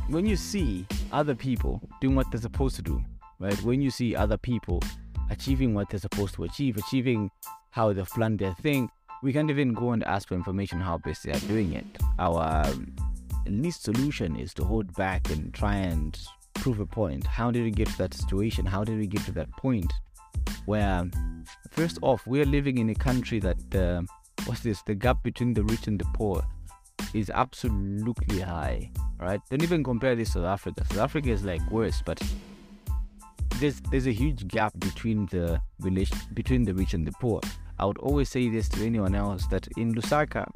when 0.08 0.26
you 0.26 0.36
see 0.36 0.86
other 1.12 1.34
people 1.34 1.80
doing 2.00 2.14
what 2.14 2.30
they're 2.30 2.40
supposed 2.40 2.76
to 2.76 2.82
do, 2.82 3.02
right? 3.38 3.60
When 3.62 3.80
you 3.80 3.90
see 3.90 4.14
other 4.14 4.36
people 4.36 4.82
achieving 5.30 5.74
what 5.74 5.88
they're 5.88 6.00
supposed 6.00 6.34
to 6.34 6.44
achieve, 6.44 6.76
achieving 6.76 7.30
how 7.70 7.92
they've 7.92 8.06
planned 8.06 8.38
their 8.38 8.54
thing, 8.54 8.90
we 9.22 9.32
can't 9.32 9.50
even 9.50 9.72
go 9.72 9.92
and 9.92 10.02
ask 10.04 10.28
for 10.28 10.34
information 10.34 10.80
how 10.80 10.98
best 10.98 11.22
they 11.22 11.32
are 11.32 11.38
doing 11.40 11.72
it. 11.72 11.86
Our 12.18 12.66
um, 12.66 12.94
least 13.46 13.84
solution 13.84 14.36
is 14.36 14.52
to 14.54 14.64
hold 14.64 14.92
back 14.94 15.30
and 15.30 15.54
try 15.54 15.76
and 15.76 16.18
prove 16.54 16.80
a 16.80 16.86
point. 16.86 17.26
How 17.26 17.50
did 17.50 17.62
we 17.62 17.70
get 17.70 17.88
to 17.88 17.98
that 17.98 18.14
situation? 18.14 18.66
How 18.66 18.82
did 18.82 18.98
we 18.98 19.06
get 19.06 19.24
to 19.26 19.32
that 19.32 19.50
point 19.52 19.92
where, 20.66 21.08
first 21.70 21.98
off, 22.02 22.26
we 22.26 22.40
are 22.40 22.44
living 22.44 22.78
in 22.78 22.90
a 22.90 22.94
country 22.94 23.38
that 23.40 23.74
uh, 23.74 24.02
what's 24.46 24.60
this? 24.60 24.82
The 24.82 24.94
gap 24.94 25.22
between 25.22 25.54
the 25.54 25.62
rich 25.64 25.86
and 25.86 26.00
the 26.00 26.06
poor 26.14 26.42
is 27.14 27.30
absolutely 27.30 28.40
high, 28.40 28.90
right? 29.20 29.40
Don't 29.50 29.62
even 29.62 29.84
compare 29.84 30.16
this 30.16 30.28
to 30.28 30.40
South 30.40 30.46
Africa. 30.46 30.84
South 30.90 30.98
Africa 30.98 31.30
is 31.30 31.44
like 31.44 31.68
worse, 31.70 32.02
but 32.04 32.20
there's 33.60 33.80
there's 33.92 34.08
a 34.08 34.12
huge 34.12 34.48
gap 34.48 34.72
between 34.80 35.26
the 35.26 35.60
between 36.34 36.64
the 36.64 36.74
rich 36.74 36.94
and 36.94 37.06
the 37.06 37.12
poor. 37.20 37.40
I 37.82 37.84
would 37.84 37.98
always 37.98 38.28
say 38.28 38.48
this 38.48 38.68
to 38.68 38.86
anyone 38.86 39.16
else 39.16 39.48
that 39.48 39.66
in 39.76 39.92
Lusaka, 39.92 40.48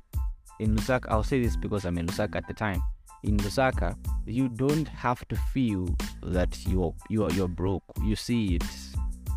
in 0.61 0.77
Lusaka, 0.77 1.07
I'll 1.09 1.25
say 1.25 1.43
this 1.43 1.57
because 1.57 1.85
I'm 1.85 1.99
in 1.99 2.07
Lusaka 2.07 2.37
at 2.37 2.47
the 2.47 2.55
time. 2.55 2.81
In 3.25 3.37
Lusaka, 3.39 3.97
you 4.27 4.49
don't 4.49 4.87
have 4.87 5.27
to 5.27 5.35
feel 5.53 5.89
that 6.23 6.57
you're 6.69 6.95
you're 7.11 7.29
you're 7.33 7.49
broke. 7.49 7.83
You 8.05 8.15
see 8.15 8.55
it. 8.55 8.65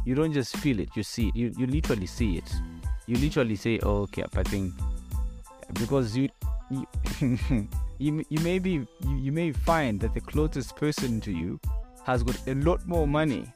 You 0.06 0.14
don't 0.14 0.34
just 0.34 0.56
feel 0.58 0.80
it. 0.80 0.90
You 0.96 1.02
see 1.02 1.30
it. 1.30 1.36
You 1.36 1.52
you 1.58 1.66
literally 1.66 2.06
see 2.06 2.38
it. 2.38 2.54
You 3.08 3.18
literally 3.18 3.56
say, 3.56 3.80
oh, 3.82 4.04
"Okay, 4.04 4.24
I 4.36 4.44
think," 4.44 4.72
because 5.74 6.16
you 6.16 6.30
you 6.70 6.86
you, 7.98 8.24
you 8.30 8.40
may 8.42 8.60
be 8.60 8.86
you, 9.02 9.16
you 9.18 9.32
may 9.32 9.52
find 9.52 10.00
that 10.02 10.14
the 10.14 10.22
closest 10.22 10.76
person 10.76 11.20
to 11.22 11.32
you 11.32 11.60
has 12.06 12.22
got 12.22 12.38
a 12.48 12.54
lot 12.54 12.88
more 12.88 13.08
money, 13.08 13.52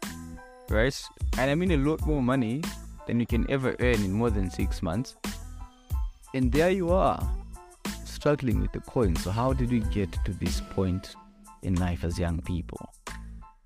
right? 0.70 1.00
And 1.38 1.52
I 1.52 1.54
mean 1.54 1.70
a 1.70 1.78
lot 1.78 2.04
more 2.08 2.24
money 2.24 2.64
than 3.08 3.20
you 3.20 3.26
can 3.26 3.50
ever 3.50 3.76
earn 3.80 4.04
in 4.04 4.12
more 4.12 4.30
than 4.30 4.50
six 4.50 4.82
months. 4.82 5.16
And 6.34 6.52
there 6.52 6.72
you 6.72 6.92
are, 6.92 7.22
struggling 8.06 8.62
with 8.62 8.72
the 8.72 8.80
coin. 8.80 9.16
So, 9.16 9.32
how 9.32 9.54
did 9.54 9.70
we 9.70 9.80
get 9.80 10.12
to 10.26 10.34
this 10.34 10.62
point 10.62 11.16
in 11.62 11.76
life 11.76 12.04
as 12.04 12.18
young 12.18 12.42
people? 12.42 12.90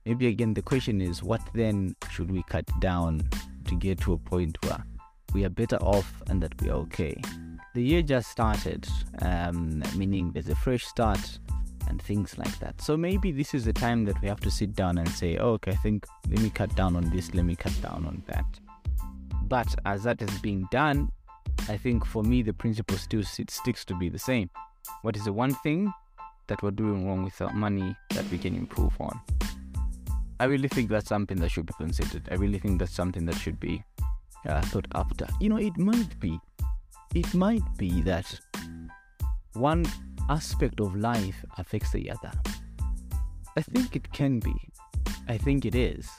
Maybe 0.06 0.28
again, 0.28 0.54
the 0.54 0.62
question 0.62 1.02
is 1.02 1.22
what 1.22 1.42
then 1.54 1.96
should 2.10 2.32
we 2.32 2.42
cut 2.44 2.66
down 2.80 3.28
to 3.66 3.76
get 3.76 4.00
to 4.02 4.14
a 4.14 4.18
point 4.18 4.58
where 4.64 4.84
we 5.34 5.44
are 5.44 5.50
better 5.50 5.76
off 5.78 6.24
and 6.28 6.42
that 6.42 6.60
we 6.62 6.70
are 6.70 6.78
okay? 6.86 7.20
The 7.76 7.84
year 7.84 8.02
just 8.02 8.32
started, 8.32 8.88
um, 9.22 9.84
meaning 9.96 10.32
there's 10.32 10.50
a 10.50 10.56
fresh 10.56 10.86
start 10.86 11.40
and 11.90 12.02
things 12.02 12.38
like 12.38 12.58
that. 12.60 12.82
So 12.82 12.98
maybe 12.98 13.32
this 13.32 13.54
is 13.54 13.66
the 13.66 13.74
time 13.74 14.06
that 14.06 14.22
we 14.22 14.28
have 14.28 14.40
to 14.42 14.52
sit 14.52 14.74
down 14.76 14.98
and 14.98 15.10
say, 15.10 15.38
oh, 15.38 15.52
okay, 15.52 15.72
I 15.72 15.76
think 15.76 16.06
let 16.30 16.40
me 16.40 16.50
cut 16.50 16.76
down 16.76 16.96
on 16.96 17.10
this, 17.10 17.34
let 17.34 17.46
me 17.46 17.56
cut 17.56 17.74
down 17.82 18.06
on 18.06 18.24
that. 18.28 18.46
But 19.48 19.74
as 19.86 20.04
that 20.04 20.22
is 20.22 20.40
being 20.40 20.68
done, 20.72 21.12
I 21.70 21.78
think 21.78 22.06
for 22.06 22.24
me 22.24 22.42
the 22.42 22.54
principle 22.54 22.98
still 22.98 23.24
sticks 23.24 23.86
to 23.86 23.96
be 23.96 24.10
the 24.10 24.20
same. 24.20 24.50
What 25.02 25.16
is 25.16 25.26
the 25.26 25.34
one 25.34 25.54
thing 25.56 25.92
that 26.48 26.62
we're 26.62 26.72
doing 26.72 27.08
wrong 27.08 27.24
with 27.24 27.42
our 27.42 27.54
money 27.54 27.96
that 28.12 28.30
we 28.30 28.38
can 28.38 28.56
improve 28.56 28.94
on? 29.00 29.20
I 30.40 30.46
really 30.46 30.68
think 30.68 30.90
that's 30.90 31.08
something 31.08 31.38
that 31.40 31.50
should 31.50 31.66
be 31.66 31.74
considered. 31.78 32.28
I 32.30 32.36
really 32.36 32.60
think 32.60 32.80
that's 32.80 32.94
something 32.94 33.26
that 33.26 33.36
should 33.36 33.60
be 33.60 33.84
uh, 34.46 34.62
thought 34.64 34.88
after. 34.96 35.28
You 35.40 35.50
know, 35.50 35.58
it 35.58 35.78
might 35.78 36.20
be, 36.20 36.40
it 37.16 37.34
might 37.34 37.64
be 37.78 38.02
that 38.04 38.40
one 39.54 39.86
aspect 40.30 40.80
of 40.80 40.96
life 40.96 41.44
affects 41.58 41.92
the 41.92 42.12
other. 42.12 42.32
I 43.56 43.62
think 43.62 43.96
it 43.96 44.12
can 44.12 44.40
be. 44.40 44.54
I 45.28 45.38
think 45.38 45.66
it 45.66 45.74
is. 45.74 46.10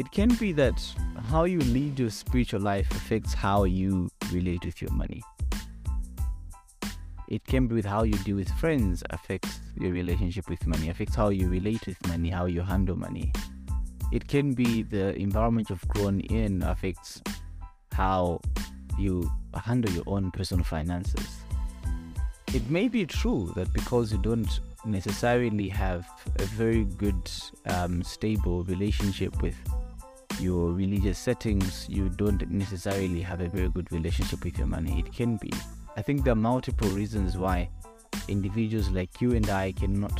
It 0.00 0.10
can 0.12 0.34
be 0.36 0.52
that 0.52 0.82
how 1.28 1.44
you 1.44 1.58
lead 1.58 1.98
your 1.98 2.08
spiritual 2.08 2.60
life 2.60 2.90
affects 2.92 3.34
how 3.34 3.64
you 3.64 4.08
relate 4.32 4.64
with 4.64 4.80
your 4.80 4.90
money. 4.92 5.22
It 7.28 7.44
can 7.44 7.66
be 7.66 7.74
with 7.74 7.84
how 7.84 8.04
you 8.04 8.14
deal 8.24 8.36
with 8.36 8.48
friends 8.52 9.02
affects 9.10 9.60
your 9.78 9.92
relationship 9.92 10.48
with 10.48 10.66
money, 10.66 10.88
affects 10.88 11.14
how 11.14 11.28
you 11.28 11.50
relate 11.50 11.86
with 11.86 11.98
money, 12.08 12.30
how 12.30 12.46
you 12.46 12.62
handle 12.62 12.96
money. 12.96 13.30
It 14.10 14.26
can 14.26 14.54
be 14.54 14.84
the 14.84 15.14
environment 15.16 15.68
you've 15.68 15.86
grown 15.88 16.20
in 16.20 16.62
affects 16.62 17.20
how 17.92 18.40
you 18.98 19.30
handle 19.54 19.92
your 19.92 20.04
own 20.06 20.30
personal 20.30 20.64
finances. 20.64 21.28
It 22.54 22.70
may 22.70 22.88
be 22.88 23.04
true 23.04 23.52
that 23.54 23.70
because 23.74 24.12
you 24.12 24.18
don't 24.22 24.60
necessarily 24.86 25.68
have 25.68 26.08
a 26.38 26.44
very 26.44 26.84
good, 26.84 27.30
um, 27.66 28.02
stable 28.02 28.64
relationship 28.64 29.42
with 29.42 29.56
your 30.40 30.72
religious 30.72 31.18
settings, 31.18 31.86
you 31.88 32.08
don't 32.08 32.48
necessarily 32.50 33.20
have 33.20 33.40
a 33.40 33.48
very 33.48 33.68
good 33.68 33.90
relationship 33.92 34.44
with 34.44 34.58
your 34.58 34.66
money. 34.66 34.98
It 34.98 35.12
can 35.12 35.36
be. 35.36 35.52
I 35.96 36.02
think 36.02 36.24
there 36.24 36.32
are 36.32 36.36
multiple 36.36 36.88
reasons 36.88 37.36
why 37.36 37.68
individuals 38.28 38.90
like 38.90 39.20
you 39.20 39.32
and 39.32 39.48
I 39.50 39.72
cannot 39.72 40.18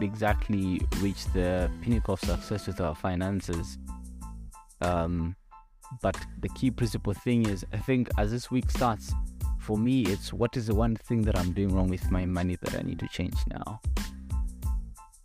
exactly 0.00 0.80
reach 0.98 1.24
the 1.32 1.70
pinnacle 1.82 2.14
of 2.14 2.20
success 2.20 2.66
with 2.66 2.80
our 2.80 2.94
finances. 2.94 3.78
Um, 4.80 5.36
but 6.02 6.16
the 6.40 6.48
key 6.50 6.70
principle 6.70 7.14
thing 7.14 7.48
is, 7.48 7.64
I 7.72 7.78
think 7.78 8.08
as 8.18 8.30
this 8.30 8.50
week 8.50 8.70
starts, 8.70 9.12
for 9.60 9.76
me, 9.76 10.02
it's 10.02 10.32
what 10.32 10.56
is 10.56 10.66
the 10.68 10.74
one 10.74 10.96
thing 10.96 11.22
that 11.22 11.38
I'm 11.38 11.52
doing 11.52 11.74
wrong 11.74 11.88
with 11.88 12.10
my 12.10 12.24
money 12.24 12.56
that 12.62 12.74
I 12.74 12.82
need 12.82 12.98
to 13.00 13.08
change 13.08 13.36
now? 13.48 13.80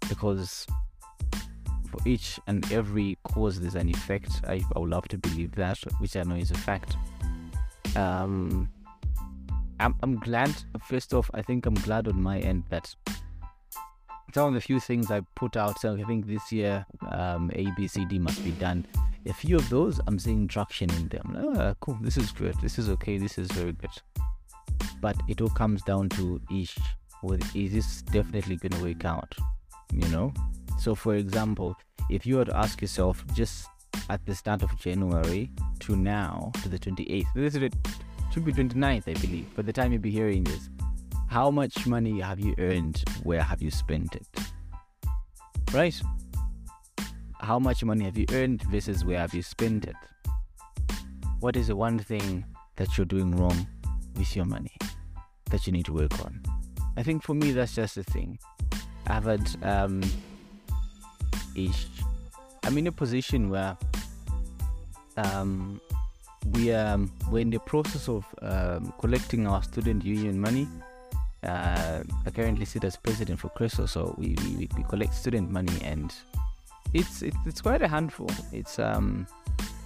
Because 0.09 0.67
for 1.93 2.07
each 2.07 2.39
and 2.47 2.69
every 2.71 3.17
cause 3.23 3.59
there's 3.59 3.75
an 3.75 3.89
effect. 3.89 4.41
I, 4.47 4.63
I 4.75 4.79
would 4.79 4.89
love 4.89 5.07
to 5.09 5.17
believe 5.17 5.51
that, 5.55 5.77
which 5.99 6.15
I 6.15 6.23
know 6.23 6.35
is 6.35 6.51
a 6.51 6.57
fact. 6.57 6.95
Um, 7.95 8.69
I'm, 9.79 9.95
I'm 10.01 10.19
glad, 10.19 10.51
first 10.87 11.13
off, 11.13 11.29
I 11.33 11.41
think 11.41 11.65
I'm 11.65 11.75
glad 11.75 12.07
on 12.07 12.21
my 12.21 12.39
end 12.39 12.63
that 12.69 12.95
some 14.33 14.47
of 14.47 14.53
the 14.55 14.61
few 14.61 14.79
things 14.79 15.11
I 15.11 15.21
put 15.35 15.55
out, 15.55 15.79
so 15.79 15.95
I 15.95 16.03
think 16.03 16.25
this 16.25 16.51
year 16.51 16.85
um, 17.11 17.51
A, 17.53 17.69
B, 17.77 17.87
C, 17.87 18.05
D 18.05 18.17
must 18.17 18.43
be 18.43 18.51
done. 18.51 18.85
A 19.27 19.33
few 19.33 19.55
of 19.55 19.69
those, 19.69 20.01
I'm 20.07 20.17
seeing 20.17 20.47
traction 20.47 20.89
in 20.93 21.07
them. 21.09 21.37
Oh, 21.37 21.75
cool, 21.79 21.97
this 22.01 22.17
is 22.17 22.31
good, 22.31 22.55
this 22.61 22.79
is 22.79 22.89
okay, 22.89 23.19
this 23.19 23.37
is 23.37 23.51
very 23.51 23.73
good. 23.73 23.91
But 24.99 25.15
it 25.27 25.41
all 25.41 25.49
comes 25.49 25.83
down 25.83 26.09
to 26.09 26.41
each. 26.49 26.75
Well, 27.21 27.37
is 27.53 27.71
this 27.71 28.01
definitely 28.01 28.55
going 28.55 28.71
to 28.71 28.83
work 28.83 29.05
out? 29.05 29.33
You 29.93 30.07
know? 30.09 30.33
So, 30.79 30.95
for 30.95 31.15
example, 31.15 31.75
if 32.09 32.25
you 32.25 32.37
were 32.37 32.45
to 32.45 32.55
ask 32.55 32.81
yourself 32.81 33.23
just 33.33 33.67
at 34.09 34.25
the 34.25 34.35
start 34.35 34.63
of 34.63 34.77
January 34.77 35.49
to 35.79 35.95
now, 35.95 36.51
to 36.61 36.69
the 36.69 36.79
28th, 36.79 37.25
this 37.35 37.55
is 37.55 37.63
it, 37.63 37.73
should 38.33 38.45
be 38.45 38.51
29th, 38.51 39.07
I 39.07 39.13
believe, 39.19 39.55
by 39.55 39.61
the 39.61 39.73
time 39.73 39.93
you'll 39.93 40.01
be 40.01 40.11
hearing 40.11 40.43
this, 40.43 40.69
how 41.27 41.49
much 41.49 41.87
money 41.87 42.19
have 42.19 42.39
you 42.39 42.53
earned? 42.57 43.03
Where 43.23 43.41
have 43.41 43.61
you 43.61 43.71
spent 43.71 44.15
it? 44.15 44.27
Right? 45.73 45.99
How 47.39 47.59
much 47.59 47.83
money 47.83 48.05
have 48.05 48.17
you 48.17 48.25
earned 48.31 48.61
versus 48.63 49.03
where 49.03 49.19
have 49.19 49.33
you 49.33 49.41
spent 49.41 49.85
it? 49.85 49.95
What 51.39 51.55
is 51.55 51.67
the 51.67 51.75
one 51.75 51.99
thing 51.99 52.45
that 52.75 52.97
you're 52.97 53.05
doing 53.05 53.35
wrong 53.35 53.67
with 54.15 54.35
your 54.35 54.45
money 54.45 54.75
that 55.49 55.65
you 55.65 55.73
need 55.73 55.85
to 55.85 55.93
work 55.93 56.23
on? 56.23 56.41
I 56.95 57.03
think 57.03 57.23
for 57.23 57.33
me, 57.33 57.51
that's 57.51 57.75
just 57.75 57.95
the 57.95 58.03
thing. 58.03 58.37
I've 59.07 59.25
had 59.25 59.49
um, 59.63 60.01
I'm 62.63 62.77
in 62.77 62.87
a 62.87 62.91
position 62.91 63.49
where 63.49 63.77
um, 65.17 65.79
we 66.51 66.73
um, 66.73 67.11
we're 67.29 67.39
in 67.39 67.49
the 67.49 67.59
process 67.59 68.09
of 68.09 68.25
um, 68.41 68.93
collecting 68.99 69.47
our 69.47 69.61
student 69.63 70.03
union 70.03 70.39
money. 70.39 70.67
Uh, 71.43 72.03
I 72.25 72.29
currently 72.31 72.65
sit 72.65 72.83
as 72.85 72.95
president 72.95 73.39
for 73.39 73.49
CRESO, 73.49 73.87
so 73.87 74.15
we, 74.17 74.35
we, 74.43 74.69
we 74.77 74.83
collect 74.83 75.13
student 75.13 75.51
money, 75.51 75.73
and 75.83 76.13
it's 76.93 77.21
it's, 77.21 77.37
it's 77.45 77.61
quite 77.61 77.81
a 77.81 77.87
handful. 77.87 78.29
It's 78.51 78.79
um 78.79 79.27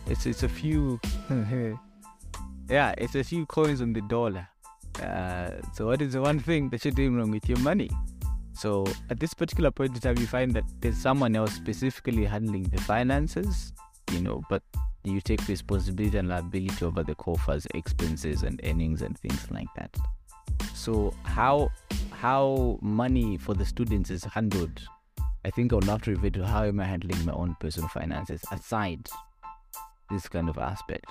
it's 0.08 0.26
it's 0.26 0.44
a 0.44 0.50
few 0.50 1.00
yeah 2.70 2.94
it's 2.98 3.16
a 3.16 3.24
few 3.24 3.46
coins 3.46 3.82
on 3.82 3.94
the 3.94 4.02
dollar. 4.02 4.48
Uh, 5.02 5.52
so 5.74 5.88
what 5.88 6.02
is 6.02 6.14
the 6.14 6.22
one 6.22 6.40
thing 6.40 6.70
that 6.70 6.84
you're 6.84 6.92
doing 6.92 7.16
wrong 7.16 7.32
with 7.32 7.48
your 7.48 7.60
money? 7.60 7.90
So 8.58 8.86
at 9.12 9.20
this 9.20 9.36
particular 9.36 9.70
point 9.70 9.94
in 9.94 10.02
time, 10.02 10.18
you 10.18 10.26
find 10.26 10.52
that 10.54 10.64
there's 10.82 10.98
someone 10.98 11.36
else 11.36 11.54
specifically 11.54 12.26
handling 12.26 12.64
the 12.64 12.82
finances, 12.82 13.72
you 14.12 14.20
know, 14.20 14.42
but 14.50 14.64
you 15.04 15.22
take 15.22 15.48
responsibility 15.48 16.18
and 16.18 16.28
liability 16.28 16.84
over 16.84 17.04
the 17.04 17.14
coffers, 17.16 17.68
expenses 17.76 18.42
and 18.42 18.60
earnings 18.64 19.04
and 19.04 19.18
things 19.20 19.52
like 19.52 19.68
that. 19.76 19.96
So 20.74 21.14
how 21.24 21.70
how 22.12 22.80
money 22.82 23.38
for 23.38 23.54
the 23.54 23.66
students 23.66 24.10
is 24.10 24.24
handled, 24.24 24.82
I 25.46 25.52
think 25.52 25.72
I 25.72 25.76
would 25.76 25.88
love 25.88 26.02
to 26.04 26.12
revert 26.12 26.34
to 26.34 26.48
how 26.48 26.64
am 26.64 26.80
I 26.80 26.86
handling 26.86 27.24
my 27.26 27.34
own 27.34 27.56
personal 27.60 27.90
finances 27.90 28.42
aside 28.52 29.08
this 30.10 30.28
kind 30.28 30.50
of 30.50 30.58
aspect. 30.58 31.06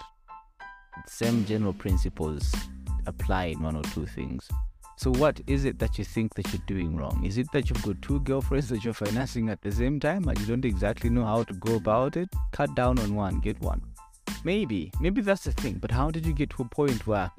Same 1.06 1.44
general 1.44 1.74
principles 1.74 2.52
apply 3.06 3.44
in 3.46 3.62
one 3.62 3.76
or 3.76 3.82
two 3.84 4.06
things. 4.06 4.48
So, 4.98 5.10
what 5.10 5.40
is 5.46 5.66
it 5.66 5.78
that 5.80 5.98
you 5.98 6.04
think 6.04 6.34
that 6.34 6.50
you're 6.52 6.62
doing 6.66 6.96
wrong? 6.96 7.22
Is 7.22 7.36
it 7.36 7.52
that 7.52 7.68
you've 7.68 7.82
got 7.82 8.00
two 8.00 8.18
girlfriends 8.20 8.70
that 8.70 8.82
you're 8.82 8.94
financing 8.94 9.50
at 9.50 9.60
the 9.60 9.70
same 9.70 10.00
time 10.00 10.26
and 10.26 10.38
you 10.40 10.46
don't 10.46 10.64
exactly 10.64 11.10
know 11.10 11.24
how 11.24 11.42
to 11.42 11.52
go 11.52 11.74
about 11.74 12.16
it? 12.16 12.30
Cut 12.52 12.74
down 12.74 12.98
on 12.98 13.14
one, 13.14 13.40
get 13.40 13.60
one. 13.60 13.82
Maybe, 14.42 14.90
maybe 14.98 15.20
that's 15.20 15.44
the 15.44 15.52
thing. 15.52 15.74
But 15.74 15.90
how 15.90 16.10
did 16.10 16.24
you 16.24 16.32
get 16.32 16.48
to 16.50 16.62
a 16.62 16.64
point 16.64 17.06
where 17.06 17.30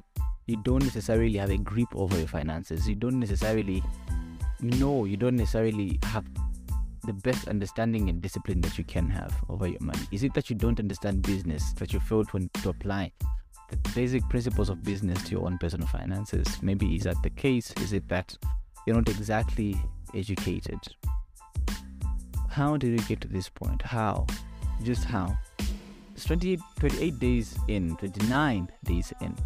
you 0.46 0.56
don't 0.62 0.84
necessarily 0.84 1.36
have 1.36 1.50
a 1.50 1.58
grip 1.58 1.88
over 1.96 2.16
your 2.16 2.28
finances? 2.28 2.88
You 2.88 2.94
don't 2.94 3.18
necessarily 3.18 3.82
know, 4.60 5.04
you 5.04 5.16
don't 5.16 5.36
necessarily 5.36 5.98
have 6.04 6.26
the 7.06 7.12
best 7.12 7.48
understanding 7.48 8.08
and 8.08 8.22
discipline 8.22 8.60
that 8.60 8.78
you 8.78 8.84
can 8.84 9.08
have 9.08 9.34
over 9.48 9.66
your 9.66 9.80
money? 9.80 10.06
Is 10.12 10.22
it 10.22 10.34
that 10.34 10.48
you 10.48 10.54
don't 10.54 10.78
understand 10.78 11.22
business, 11.22 11.72
that 11.74 11.92
you 11.92 12.00
failed 12.00 12.28
to, 12.30 12.48
to 12.62 12.68
apply 12.68 13.12
the 13.68 13.76
basic 13.94 14.28
principles 14.28 14.68
of 14.68 14.82
business 14.82 15.22
to 15.24 15.32
your 15.32 15.46
own 15.46 15.58
personal 15.58 15.86
finances? 15.86 16.46
Maybe 16.62 16.96
is 16.96 17.04
that 17.04 17.22
the 17.22 17.30
case? 17.30 17.72
Is 17.80 17.92
it 17.92 18.08
that 18.08 18.36
you're 18.86 18.96
not 18.96 19.08
exactly 19.08 19.76
educated? 20.14 20.78
How 22.48 22.76
did 22.76 22.98
you 22.98 23.06
get 23.06 23.20
to 23.20 23.28
this 23.28 23.48
point? 23.48 23.82
How? 23.82 24.26
Just 24.82 25.04
how? 25.04 25.36
It's 26.14 26.24
28, 26.24 26.60
28 26.80 27.18
days 27.18 27.58
in, 27.68 27.96
29 27.96 28.68
days 28.84 29.12
in 29.20 29.36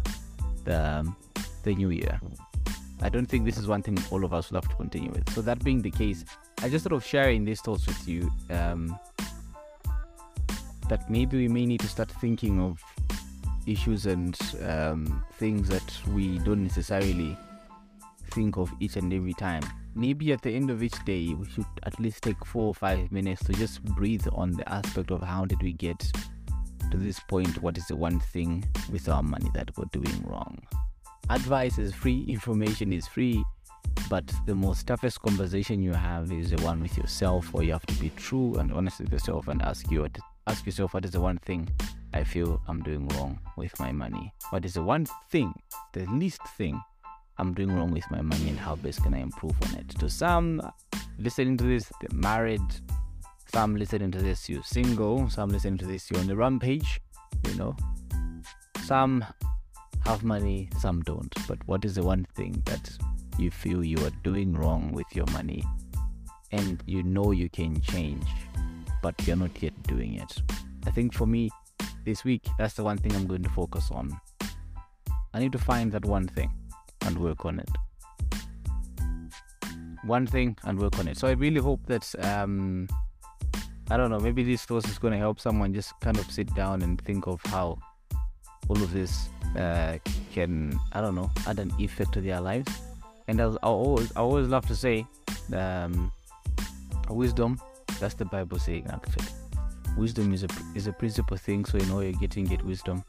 the, 0.63 0.99
um, 0.99 1.15
the 1.63 1.75
new 1.75 1.89
year. 1.89 2.19
I 3.01 3.09
don't 3.09 3.25
think 3.25 3.45
this 3.45 3.57
is 3.57 3.67
one 3.67 3.81
thing 3.81 3.97
all 4.11 4.23
of 4.23 4.33
us 4.33 4.49
will 4.49 4.61
have 4.61 4.69
to 4.69 4.75
continue 4.75 5.11
with. 5.11 5.29
So, 5.33 5.41
that 5.41 5.63
being 5.63 5.81
the 5.81 5.91
case, 5.91 6.23
I 6.61 6.69
just 6.69 6.83
sort 6.83 6.93
of 6.93 7.05
sharing 7.05 7.43
these 7.43 7.59
thoughts 7.59 7.85
with 7.85 8.07
you 8.07 8.31
um, 8.49 8.97
that 10.87 11.09
maybe 11.09 11.37
we 11.37 11.47
may 11.47 11.65
need 11.65 11.81
to 11.81 11.87
start 11.87 12.09
thinking 12.09 12.59
of 12.61 12.81
issues 13.65 14.05
and 14.05 14.37
um, 14.65 15.23
things 15.33 15.67
that 15.69 15.93
we 16.13 16.39
don't 16.39 16.63
necessarily 16.63 17.37
think 18.31 18.57
of 18.57 18.71
each 18.79 18.95
and 18.95 19.13
every 19.13 19.33
time. 19.33 19.63
Maybe 19.95 20.33
at 20.33 20.41
the 20.41 20.51
end 20.51 20.71
of 20.71 20.81
each 20.81 21.03
day, 21.05 21.33
we 21.33 21.47
should 21.47 21.65
at 21.83 21.99
least 21.99 22.23
take 22.23 22.43
four 22.45 22.65
or 22.65 22.73
five 22.73 23.11
minutes 23.11 23.43
to 23.45 23.53
just 23.53 23.83
breathe 23.83 24.25
on 24.33 24.51
the 24.51 24.67
aspect 24.71 25.11
of 25.11 25.21
how 25.21 25.45
did 25.45 25.61
we 25.61 25.73
get 25.73 25.99
to 26.91 26.97
this 26.97 27.19
point? 27.19 27.61
What 27.61 27.77
is 27.77 27.87
the 27.87 27.95
one 27.95 28.19
thing 28.19 28.63
with 28.91 29.07
our 29.09 29.23
money 29.23 29.49
that 29.53 29.75
we're 29.77 29.85
doing 29.91 30.23
wrong? 30.23 30.57
Advice 31.29 31.77
is 31.77 31.93
free, 31.93 32.25
information 32.27 32.91
is 32.91 33.07
free, 33.07 33.43
but 34.09 34.31
the 34.45 34.55
most 34.55 34.87
toughest 34.87 35.21
conversation 35.21 35.81
you 35.81 35.93
have 35.93 36.31
is 36.31 36.51
the 36.51 36.61
one 36.63 36.81
with 36.81 36.97
yourself, 36.97 37.53
where 37.53 37.63
you 37.63 37.71
have 37.71 37.85
to 37.85 37.95
be 37.95 38.11
true 38.15 38.55
and 38.55 38.71
honest 38.73 38.99
with 38.99 39.11
yourself 39.11 39.47
and 39.47 39.61
ask 39.61 39.89
you 39.89 40.07
ask 40.47 40.65
yourself 40.65 40.93
what 40.93 41.05
is 41.05 41.11
the 41.11 41.21
one 41.21 41.37
thing 41.37 41.69
I 42.13 42.23
feel 42.23 42.61
I'm 42.67 42.81
doing 42.83 43.07
wrong 43.09 43.39
with 43.57 43.77
my 43.79 43.91
money. 43.91 44.33
What 44.51 44.65
is 44.65 44.75
the 44.75 44.83
one 44.83 45.07
thing, 45.29 45.53
the 45.93 46.05
least 46.05 46.41
thing 46.57 46.81
I'm 47.37 47.53
doing 47.53 47.75
wrong 47.75 47.91
with 47.91 48.09
my 48.11 48.21
money, 48.21 48.49
and 48.49 48.59
how 48.59 48.75
best 48.75 49.03
can 49.03 49.13
I 49.13 49.19
improve 49.19 49.55
on 49.63 49.75
it? 49.79 49.89
To 49.99 50.09
some 50.09 50.61
listening 51.17 51.57
to 51.57 51.63
this, 51.63 51.91
they're 51.99 52.17
married. 52.17 52.61
Some 53.51 53.75
listening 53.75 54.11
to 54.11 54.19
this, 54.19 54.47
you're 54.47 54.63
single. 54.63 55.29
Some 55.29 55.49
listening 55.49 55.77
to 55.79 55.85
this, 55.85 56.09
you're 56.11 56.19
on 56.19 56.27
the 56.27 56.35
rampage. 56.35 57.01
You 57.47 57.55
know, 57.55 57.75
some 58.85 59.25
have 60.05 60.23
money, 60.23 60.69
some 60.79 61.01
don't. 61.01 61.33
But 61.47 61.57
what 61.65 61.85
is 61.85 61.95
the 61.95 62.03
one 62.03 62.27
thing 62.35 62.61
that 62.65 62.91
you 63.37 63.49
feel 63.49 63.83
you 63.83 63.97
are 64.05 64.11
doing 64.23 64.53
wrong 64.53 64.91
with 64.91 65.07
your 65.13 65.25
money 65.31 65.63
and 66.51 66.83
you 66.85 67.01
know 67.01 67.31
you 67.31 67.49
can 67.49 67.81
change, 67.81 68.27
but 69.01 69.15
you're 69.25 69.35
not 69.35 69.61
yet 69.61 69.73
doing 69.83 70.15
it. 70.15 70.41
I 70.85 70.91
think 70.91 71.13
for 71.13 71.25
me, 71.25 71.49
this 72.05 72.23
week, 72.23 72.45
that's 72.57 72.73
the 72.73 72.83
one 72.83 72.97
thing 72.97 73.15
I'm 73.15 73.27
going 73.27 73.43
to 73.43 73.49
focus 73.49 73.89
on. 73.91 74.19
I 75.33 75.39
need 75.39 75.51
to 75.51 75.57
find 75.57 75.91
that 75.91 76.05
one 76.05 76.27
thing 76.27 76.51
and 77.05 77.17
work 77.17 77.45
on 77.45 77.59
it. 77.59 77.69
One 80.03 80.27
thing 80.27 80.57
and 80.63 80.79
work 80.79 80.99
on 80.99 81.07
it. 81.07 81.17
So 81.17 81.27
I 81.27 81.31
really 81.31 81.61
hope 81.61 81.85
that 81.87 82.13
um, 82.23 82.87
I 83.89 83.97
don't 83.97 84.09
know, 84.09 84.19
maybe 84.19 84.43
this 84.43 84.65
course 84.65 84.85
is 84.85 84.97
going 84.97 85.13
to 85.13 85.19
help 85.19 85.39
someone 85.39 85.73
just 85.73 85.99
kind 86.01 86.17
of 86.17 86.29
sit 86.29 86.53
down 86.55 86.81
and 86.81 87.01
think 87.01 87.27
of 87.27 87.41
how 87.45 87.79
all 88.67 88.81
of 88.81 88.91
this 88.93 89.29
uh, 89.57 89.97
can, 90.33 90.77
I 90.93 91.01
don't 91.01 91.15
know, 91.15 91.31
add 91.47 91.59
an 91.59 91.71
effect 91.79 92.13
to 92.13 92.21
their 92.21 92.41
lives 92.41 92.71
and 93.27 93.41
I, 93.41 93.45
always 93.63 94.11
I 94.15 94.19
always 94.19 94.47
love 94.47 94.65
to 94.67 94.75
say 94.75 95.05
um, 95.53 96.11
wisdom 97.09 97.59
that's 97.99 98.15
the 98.15 98.25
bible 98.25 98.59
saying 98.59 98.87
actually 98.91 99.25
wisdom 99.97 100.33
is 100.33 100.43
a 100.43 100.47
is 100.75 100.87
a 100.87 100.93
principal 100.93 101.37
thing 101.37 101.65
so 101.65 101.77
you 101.77 101.85
know 101.85 101.99
you're 102.01 102.13
getting 102.13 102.45
get 102.45 102.63
wisdom. 102.63 103.03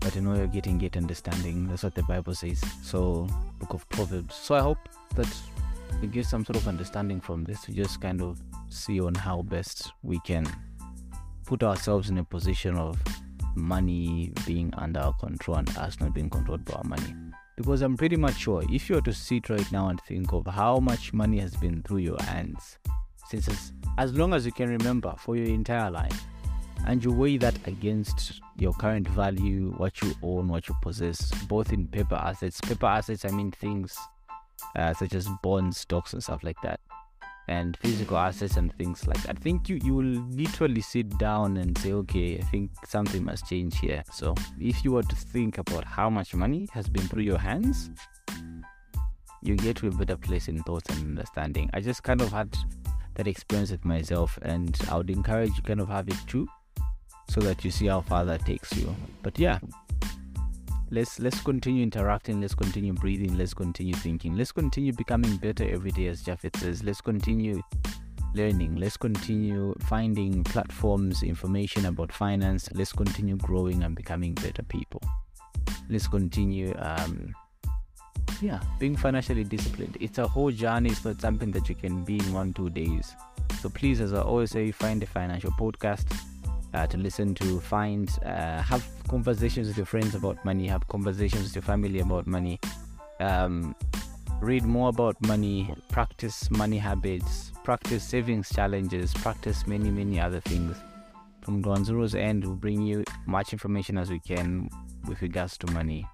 But 0.00 0.14
you 0.14 0.20
know 0.20 0.34
you're 0.34 0.46
getting 0.46 0.78
get 0.78 0.96
understanding. 0.96 1.68
That's 1.68 1.82
what 1.82 1.94
the 1.94 2.02
bible 2.02 2.34
says. 2.34 2.62
So 2.82 3.26
book 3.58 3.74
of 3.74 3.88
proverbs. 3.88 4.34
So 4.34 4.54
i 4.54 4.60
hope 4.60 4.78
that 5.16 5.28
you 6.02 6.08
get 6.08 6.26
some 6.26 6.44
sort 6.44 6.56
of 6.56 6.68
understanding 6.68 7.20
from 7.20 7.44
this 7.44 7.62
to 7.62 7.72
just 7.72 8.00
kind 8.00 8.20
of 8.20 8.40
see 8.68 9.00
on 9.00 9.14
how 9.14 9.42
best 9.42 9.92
we 10.02 10.18
can 10.20 10.46
put 11.46 11.62
ourselves 11.62 12.10
in 12.10 12.18
a 12.18 12.24
position 12.24 12.76
of 12.76 12.98
money 13.54 14.32
being 14.46 14.72
under 14.76 15.00
our 15.00 15.12
control 15.14 15.58
and 15.58 15.78
us 15.78 16.00
not 16.00 16.12
being 16.12 16.28
controlled 16.28 16.64
by 16.64 16.74
our 16.74 16.84
money. 16.84 17.14
Because 17.56 17.82
I'm 17.82 17.96
pretty 17.96 18.16
much 18.16 18.36
sure 18.36 18.64
if 18.68 18.88
you 18.88 18.96
were 18.96 19.02
to 19.02 19.12
sit 19.12 19.48
right 19.48 19.70
now 19.70 19.88
and 19.88 20.00
think 20.00 20.32
of 20.32 20.46
how 20.46 20.78
much 20.78 21.12
money 21.12 21.38
has 21.38 21.54
been 21.54 21.82
through 21.82 21.98
your 21.98 22.20
hands 22.22 22.78
since 23.28 23.72
as, 23.98 24.14
long 24.14 24.34
as 24.34 24.46
you 24.46 24.52
can 24.52 24.68
remember 24.68 25.14
for 25.18 25.36
your 25.36 25.46
entire 25.46 25.90
life, 25.90 26.24
and 26.86 27.02
you 27.02 27.12
weigh 27.12 27.38
that 27.38 27.56
against 27.66 28.40
your 28.56 28.72
current 28.74 29.08
value, 29.08 29.72
what 29.76 30.02
you 30.02 30.14
own, 30.22 30.48
what 30.48 30.68
you 30.68 30.76
possess, 30.82 31.32
both 31.44 31.72
in 31.72 31.88
paper 31.88 32.16
assets. 32.16 32.60
Paper 32.60 32.86
assets, 32.86 33.24
I 33.24 33.30
mean 33.30 33.50
things 33.50 33.96
uh, 34.76 34.92
such 34.92 35.14
as 35.14 35.28
bonds, 35.42 35.78
stocks, 35.78 36.12
and 36.12 36.22
stuff 36.22 36.42
like 36.42 36.60
that 36.62 36.80
and 37.48 37.76
physical 37.78 38.16
assets 38.16 38.56
and 38.56 38.74
things 38.76 39.06
like 39.06 39.20
that. 39.22 39.36
I 39.36 39.40
think 39.40 39.68
you, 39.68 39.78
you 39.84 39.94
will 39.94 40.22
literally 40.30 40.80
sit 40.80 41.18
down 41.18 41.56
and 41.58 41.76
say, 41.76 41.92
okay, 41.92 42.38
I 42.38 42.42
think 42.42 42.70
something 42.86 43.24
must 43.24 43.46
change 43.48 43.78
here. 43.78 44.02
So 44.12 44.34
if 44.58 44.84
you 44.84 44.92
were 44.92 45.02
to 45.02 45.16
think 45.16 45.58
about 45.58 45.84
how 45.84 46.08
much 46.08 46.34
money 46.34 46.68
has 46.72 46.88
been 46.88 47.06
through 47.06 47.24
your 47.24 47.38
hands, 47.38 47.90
you 49.42 49.56
get 49.56 49.76
to 49.76 49.88
a 49.88 49.90
better 49.90 50.16
place 50.16 50.48
in 50.48 50.62
thoughts 50.62 50.88
and 50.90 51.18
understanding. 51.18 51.68
I 51.74 51.80
just 51.80 52.02
kind 52.02 52.22
of 52.22 52.32
had 52.32 52.56
that 53.14 53.26
experience 53.26 53.70
with 53.70 53.84
myself 53.84 54.38
and 54.42 54.76
I 54.90 54.96
would 54.96 55.10
encourage 55.10 55.56
you 55.56 55.62
kind 55.62 55.80
of 55.80 55.88
have 55.88 56.08
it 56.08 56.16
too 56.26 56.48
so 57.28 57.40
that 57.40 57.64
you 57.64 57.70
see 57.70 57.86
how 57.86 58.00
far 58.00 58.24
that 58.24 58.44
takes 58.44 58.76
you. 58.76 58.94
But 59.22 59.38
yeah, 59.38 59.58
let's 60.90 61.18
let's 61.18 61.40
continue 61.40 61.82
interacting 61.82 62.40
let's 62.40 62.54
continue 62.54 62.92
breathing 62.92 63.36
let's 63.36 63.54
continue 63.54 63.94
thinking 63.94 64.36
let's 64.36 64.52
continue 64.52 64.92
becoming 64.92 65.36
better 65.38 65.68
every 65.68 65.90
day 65.90 66.06
as 66.06 66.22
Japheth 66.22 66.56
says 66.58 66.84
let's 66.84 67.00
continue 67.00 67.60
learning 68.34 68.76
let's 68.76 68.96
continue 68.96 69.74
finding 69.80 70.44
platforms 70.44 71.22
information 71.22 71.86
about 71.86 72.12
finance 72.12 72.68
let's 72.74 72.92
continue 72.92 73.36
growing 73.36 73.82
and 73.82 73.96
becoming 73.96 74.34
better 74.34 74.62
people 74.62 75.00
let's 75.88 76.06
continue 76.06 76.72
um, 76.78 77.34
yeah 78.40 78.60
being 78.78 78.96
financially 78.96 79.44
disciplined. 79.44 79.96
It's 80.00 80.18
a 80.18 80.26
whole 80.26 80.50
journey. 80.50 80.90
It's 80.90 81.04
not 81.04 81.20
something 81.20 81.50
that 81.52 81.68
you 81.68 81.74
can 81.74 82.04
be 82.04 82.18
in 82.18 82.32
one 82.32 82.52
two 82.52 82.70
days. 82.70 83.14
So 83.60 83.68
please 83.68 84.00
as 84.00 84.12
i 84.12 84.20
always 84.20 84.50
say 84.50 84.70
find 84.70 85.02
a 85.02 85.06
financial 85.06 85.50
podcast 85.52 86.06
uh, 86.74 86.86
to 86.88 86.98
listen 86.98 87.34
to, 87.36 87.60
find, 87.60 88.10
uh, 88.24 88.60
have 88.60 88.86
conversations 89.08 89.68
with 89.68 89.76
your 89.76 89.86
friends 89.86 90.14
about 90.14 90.44
money, 90.44 90.66
have 90.66 90.86
conversations 90.88 91.44
with 91.44 91.54
your 91.54 91.62
family 91.62 92.00
about 92.00 92.26
money, 92.26 92.58
um, 93.20 93.74
read 94.40 94.64
more 94.64 94.88
about 94.88 95.16
money, 95.26 95.72
practice 95.88 96.50
money 96.50 96.76
habits, 96.76 97.52
practice 97.62 98.02
savings 98.02 98.50
challenges, 98.50 99.14
practice 99.14 99.66
many, 99.66 99.90
many 99.90 100.20
other 100.20 100.40
things. 100.40 100.76
From 101.42 101.62
Ground 101.62 101.86
Zero's 101.86 102.14
end, 102.14 102.44
we'll 102.44 102.56
bring 102.56 102.82
you 102.82 103.04
much 103.26 103.52
information 103.52 103.96
as 103.96 104.10
we 104.10 104.18
can 104.18 104.68
with 105.06 105.22
regards 105.22 105.56
to 105.58 105.70
money, 105.72 106.06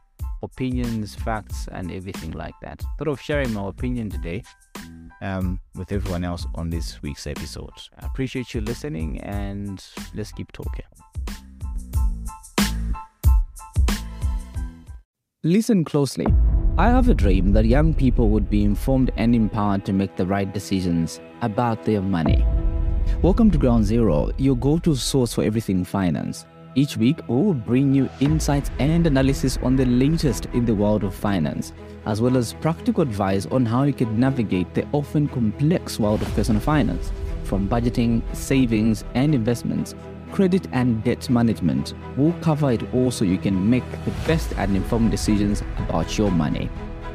opinions, 0.42 1.14
facts, 1.14 1.68
and 1.72 1.90
everything 1.92 2.32
like 2.32 2.54
that. 2.62 2.82
Thought 2.98 3.08
of 3.08 3.20
sharing 3.20 3.52
my 3.52 3.68
opinion 3.68 4.10
today 4.10 4.42
um, 5.20 5.60
with 5.74 5.92
everyone 5.92 6.24
else 6.24 6.46
on 6.54 6.70
this 6.70 7.02
week's 7.02 7.26
episode. 7.26 7.72
I 7.98 8.06
appreciate 8.06 8.54
you 8.54 8.60
listening 8.60 9.20
and 9.20 9.84
let's 10.14 10.32
keep 10.32 10.52
talking. 10.52 10.86
Listen 15.42 15.84
closely. 15.84 16.26
I 16.76 16.88
have 16.88 17.08
a 17.08 17.14
dream 17.14 17.52
that 17.52 17.64
young 17.64 17.94
people 17.94 18.28
would 18.30 18.48
be 18.48 18.62
informed 18.62 19.10
and 19.16 19.34
empowered 19.34 19.84
to 19.86 19.92
make 19.92 20.16
the 20.16 20.26
right 20.26 20.52
decisions 20.52 21.20
about 21.42 21.84
their 21.84 22.02
money. 22.02 22.44
Welcome 23.22 23.50
to 23.50 23.58
Ground 23.58 23.84
Zero, 23.84 24.30
your 24.38 24.56
go 24.56 24.78
to 24.78 24.94
source 24.94 25.34
for 25.34 25.44
everything 25.44 25.84
finance. 25.84 26.46
Each 26.76 26.96
week, 26.96 27.18
we'll 27.26 27.52
bring 27.52 27.92
you 27.92 28.08
insights 28.20 28.70
and 28.78 29.04
analysis 29.04 29.58
on 29.60 29.74
the 29.74 29.86
latest 29.86 30.46
in 30.52 30.64
the 30.64 30.74
world 30.74 31.02
of 31.02 31.12
finance, 31.12 31.72
as 32.06 32.20
well 32.20 32.36
as 32.36 32.52
practical 32.52 33.02
advice 33.02 33.46
on 33.46 33.66
how 33.66 33.82
you 33.82 33.92
can 33.92 34.20
navigate 34.20 34.72
the 34.72 34.86
often 34.92 35.26
complex 35.26 35.98
world 35.98 36.22
of 36.22 36.32
personal 36.34 36.60
finance, 36.60 37.10
from 37.42 37.68
budgeting, 37.68 38.22
savings, 38.36 39.04
and 39.14 39.34
investments, 39.34 39.96
credit 40.30 40.68
and 40.70 41.02
debt 41.02 41.28
management. 41.28 41.94
We'll 42.16 42.34
cover 42.34 42.70
it 42.70 42.94
all 42.94 43.10
so 43.10 43.24
you 43.24 43.38
can 43.38 43.68
make 43.68 43.90
the 44.04 44.12
best 44.28 44.52
and 44.52 44.76
informed 44.76 45.10
decisions 45.10 45.64
about 45.78 46.16
your 46.16 46.30
money. 46.30 46.70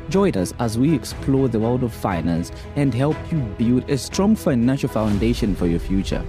Join 0.09 0.35
us 0.35 0.53
as 0.59 0.77
we 0.77 0.93
explore 0.93 1.47
the 1.47 1.61
world 1.61 1.83
of 1.83 1.93
finance 1.93 2.51
and 2.75 2.93
help 2.93 3.15
you 3.31 3.39
build 3.57 3.89
a 3.89 3.97
strong 3.97 4.35
financial 4.35 4.89
foundation 4.89 5.55
for 5.55 5.65
your 5.65 5.79
future. 5.79 6.23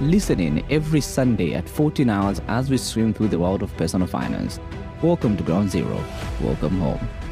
Listen 0.00 0.40
in 0.40 0.62
every 0.70 1.00
Sunday 1.00 1.54
at 1.54 1.66
14 1.66 2.10
hours 2.10 2.42
as 2.48 2.68
we 2.68 2.76
swim 2.76 3.14
through 3.14 3.28
the 3.28 3.38
world 3.38 3.62
of 3.62 3.74
personal 3.78 4.06
finance. 4.06 4.60
Welcome 5.00 5.38
to 5.38 5.42
Ground 5.42 5.70
Zero. 5.70 6.04
Welcome 6.42 6.78
home. 6.80 7.25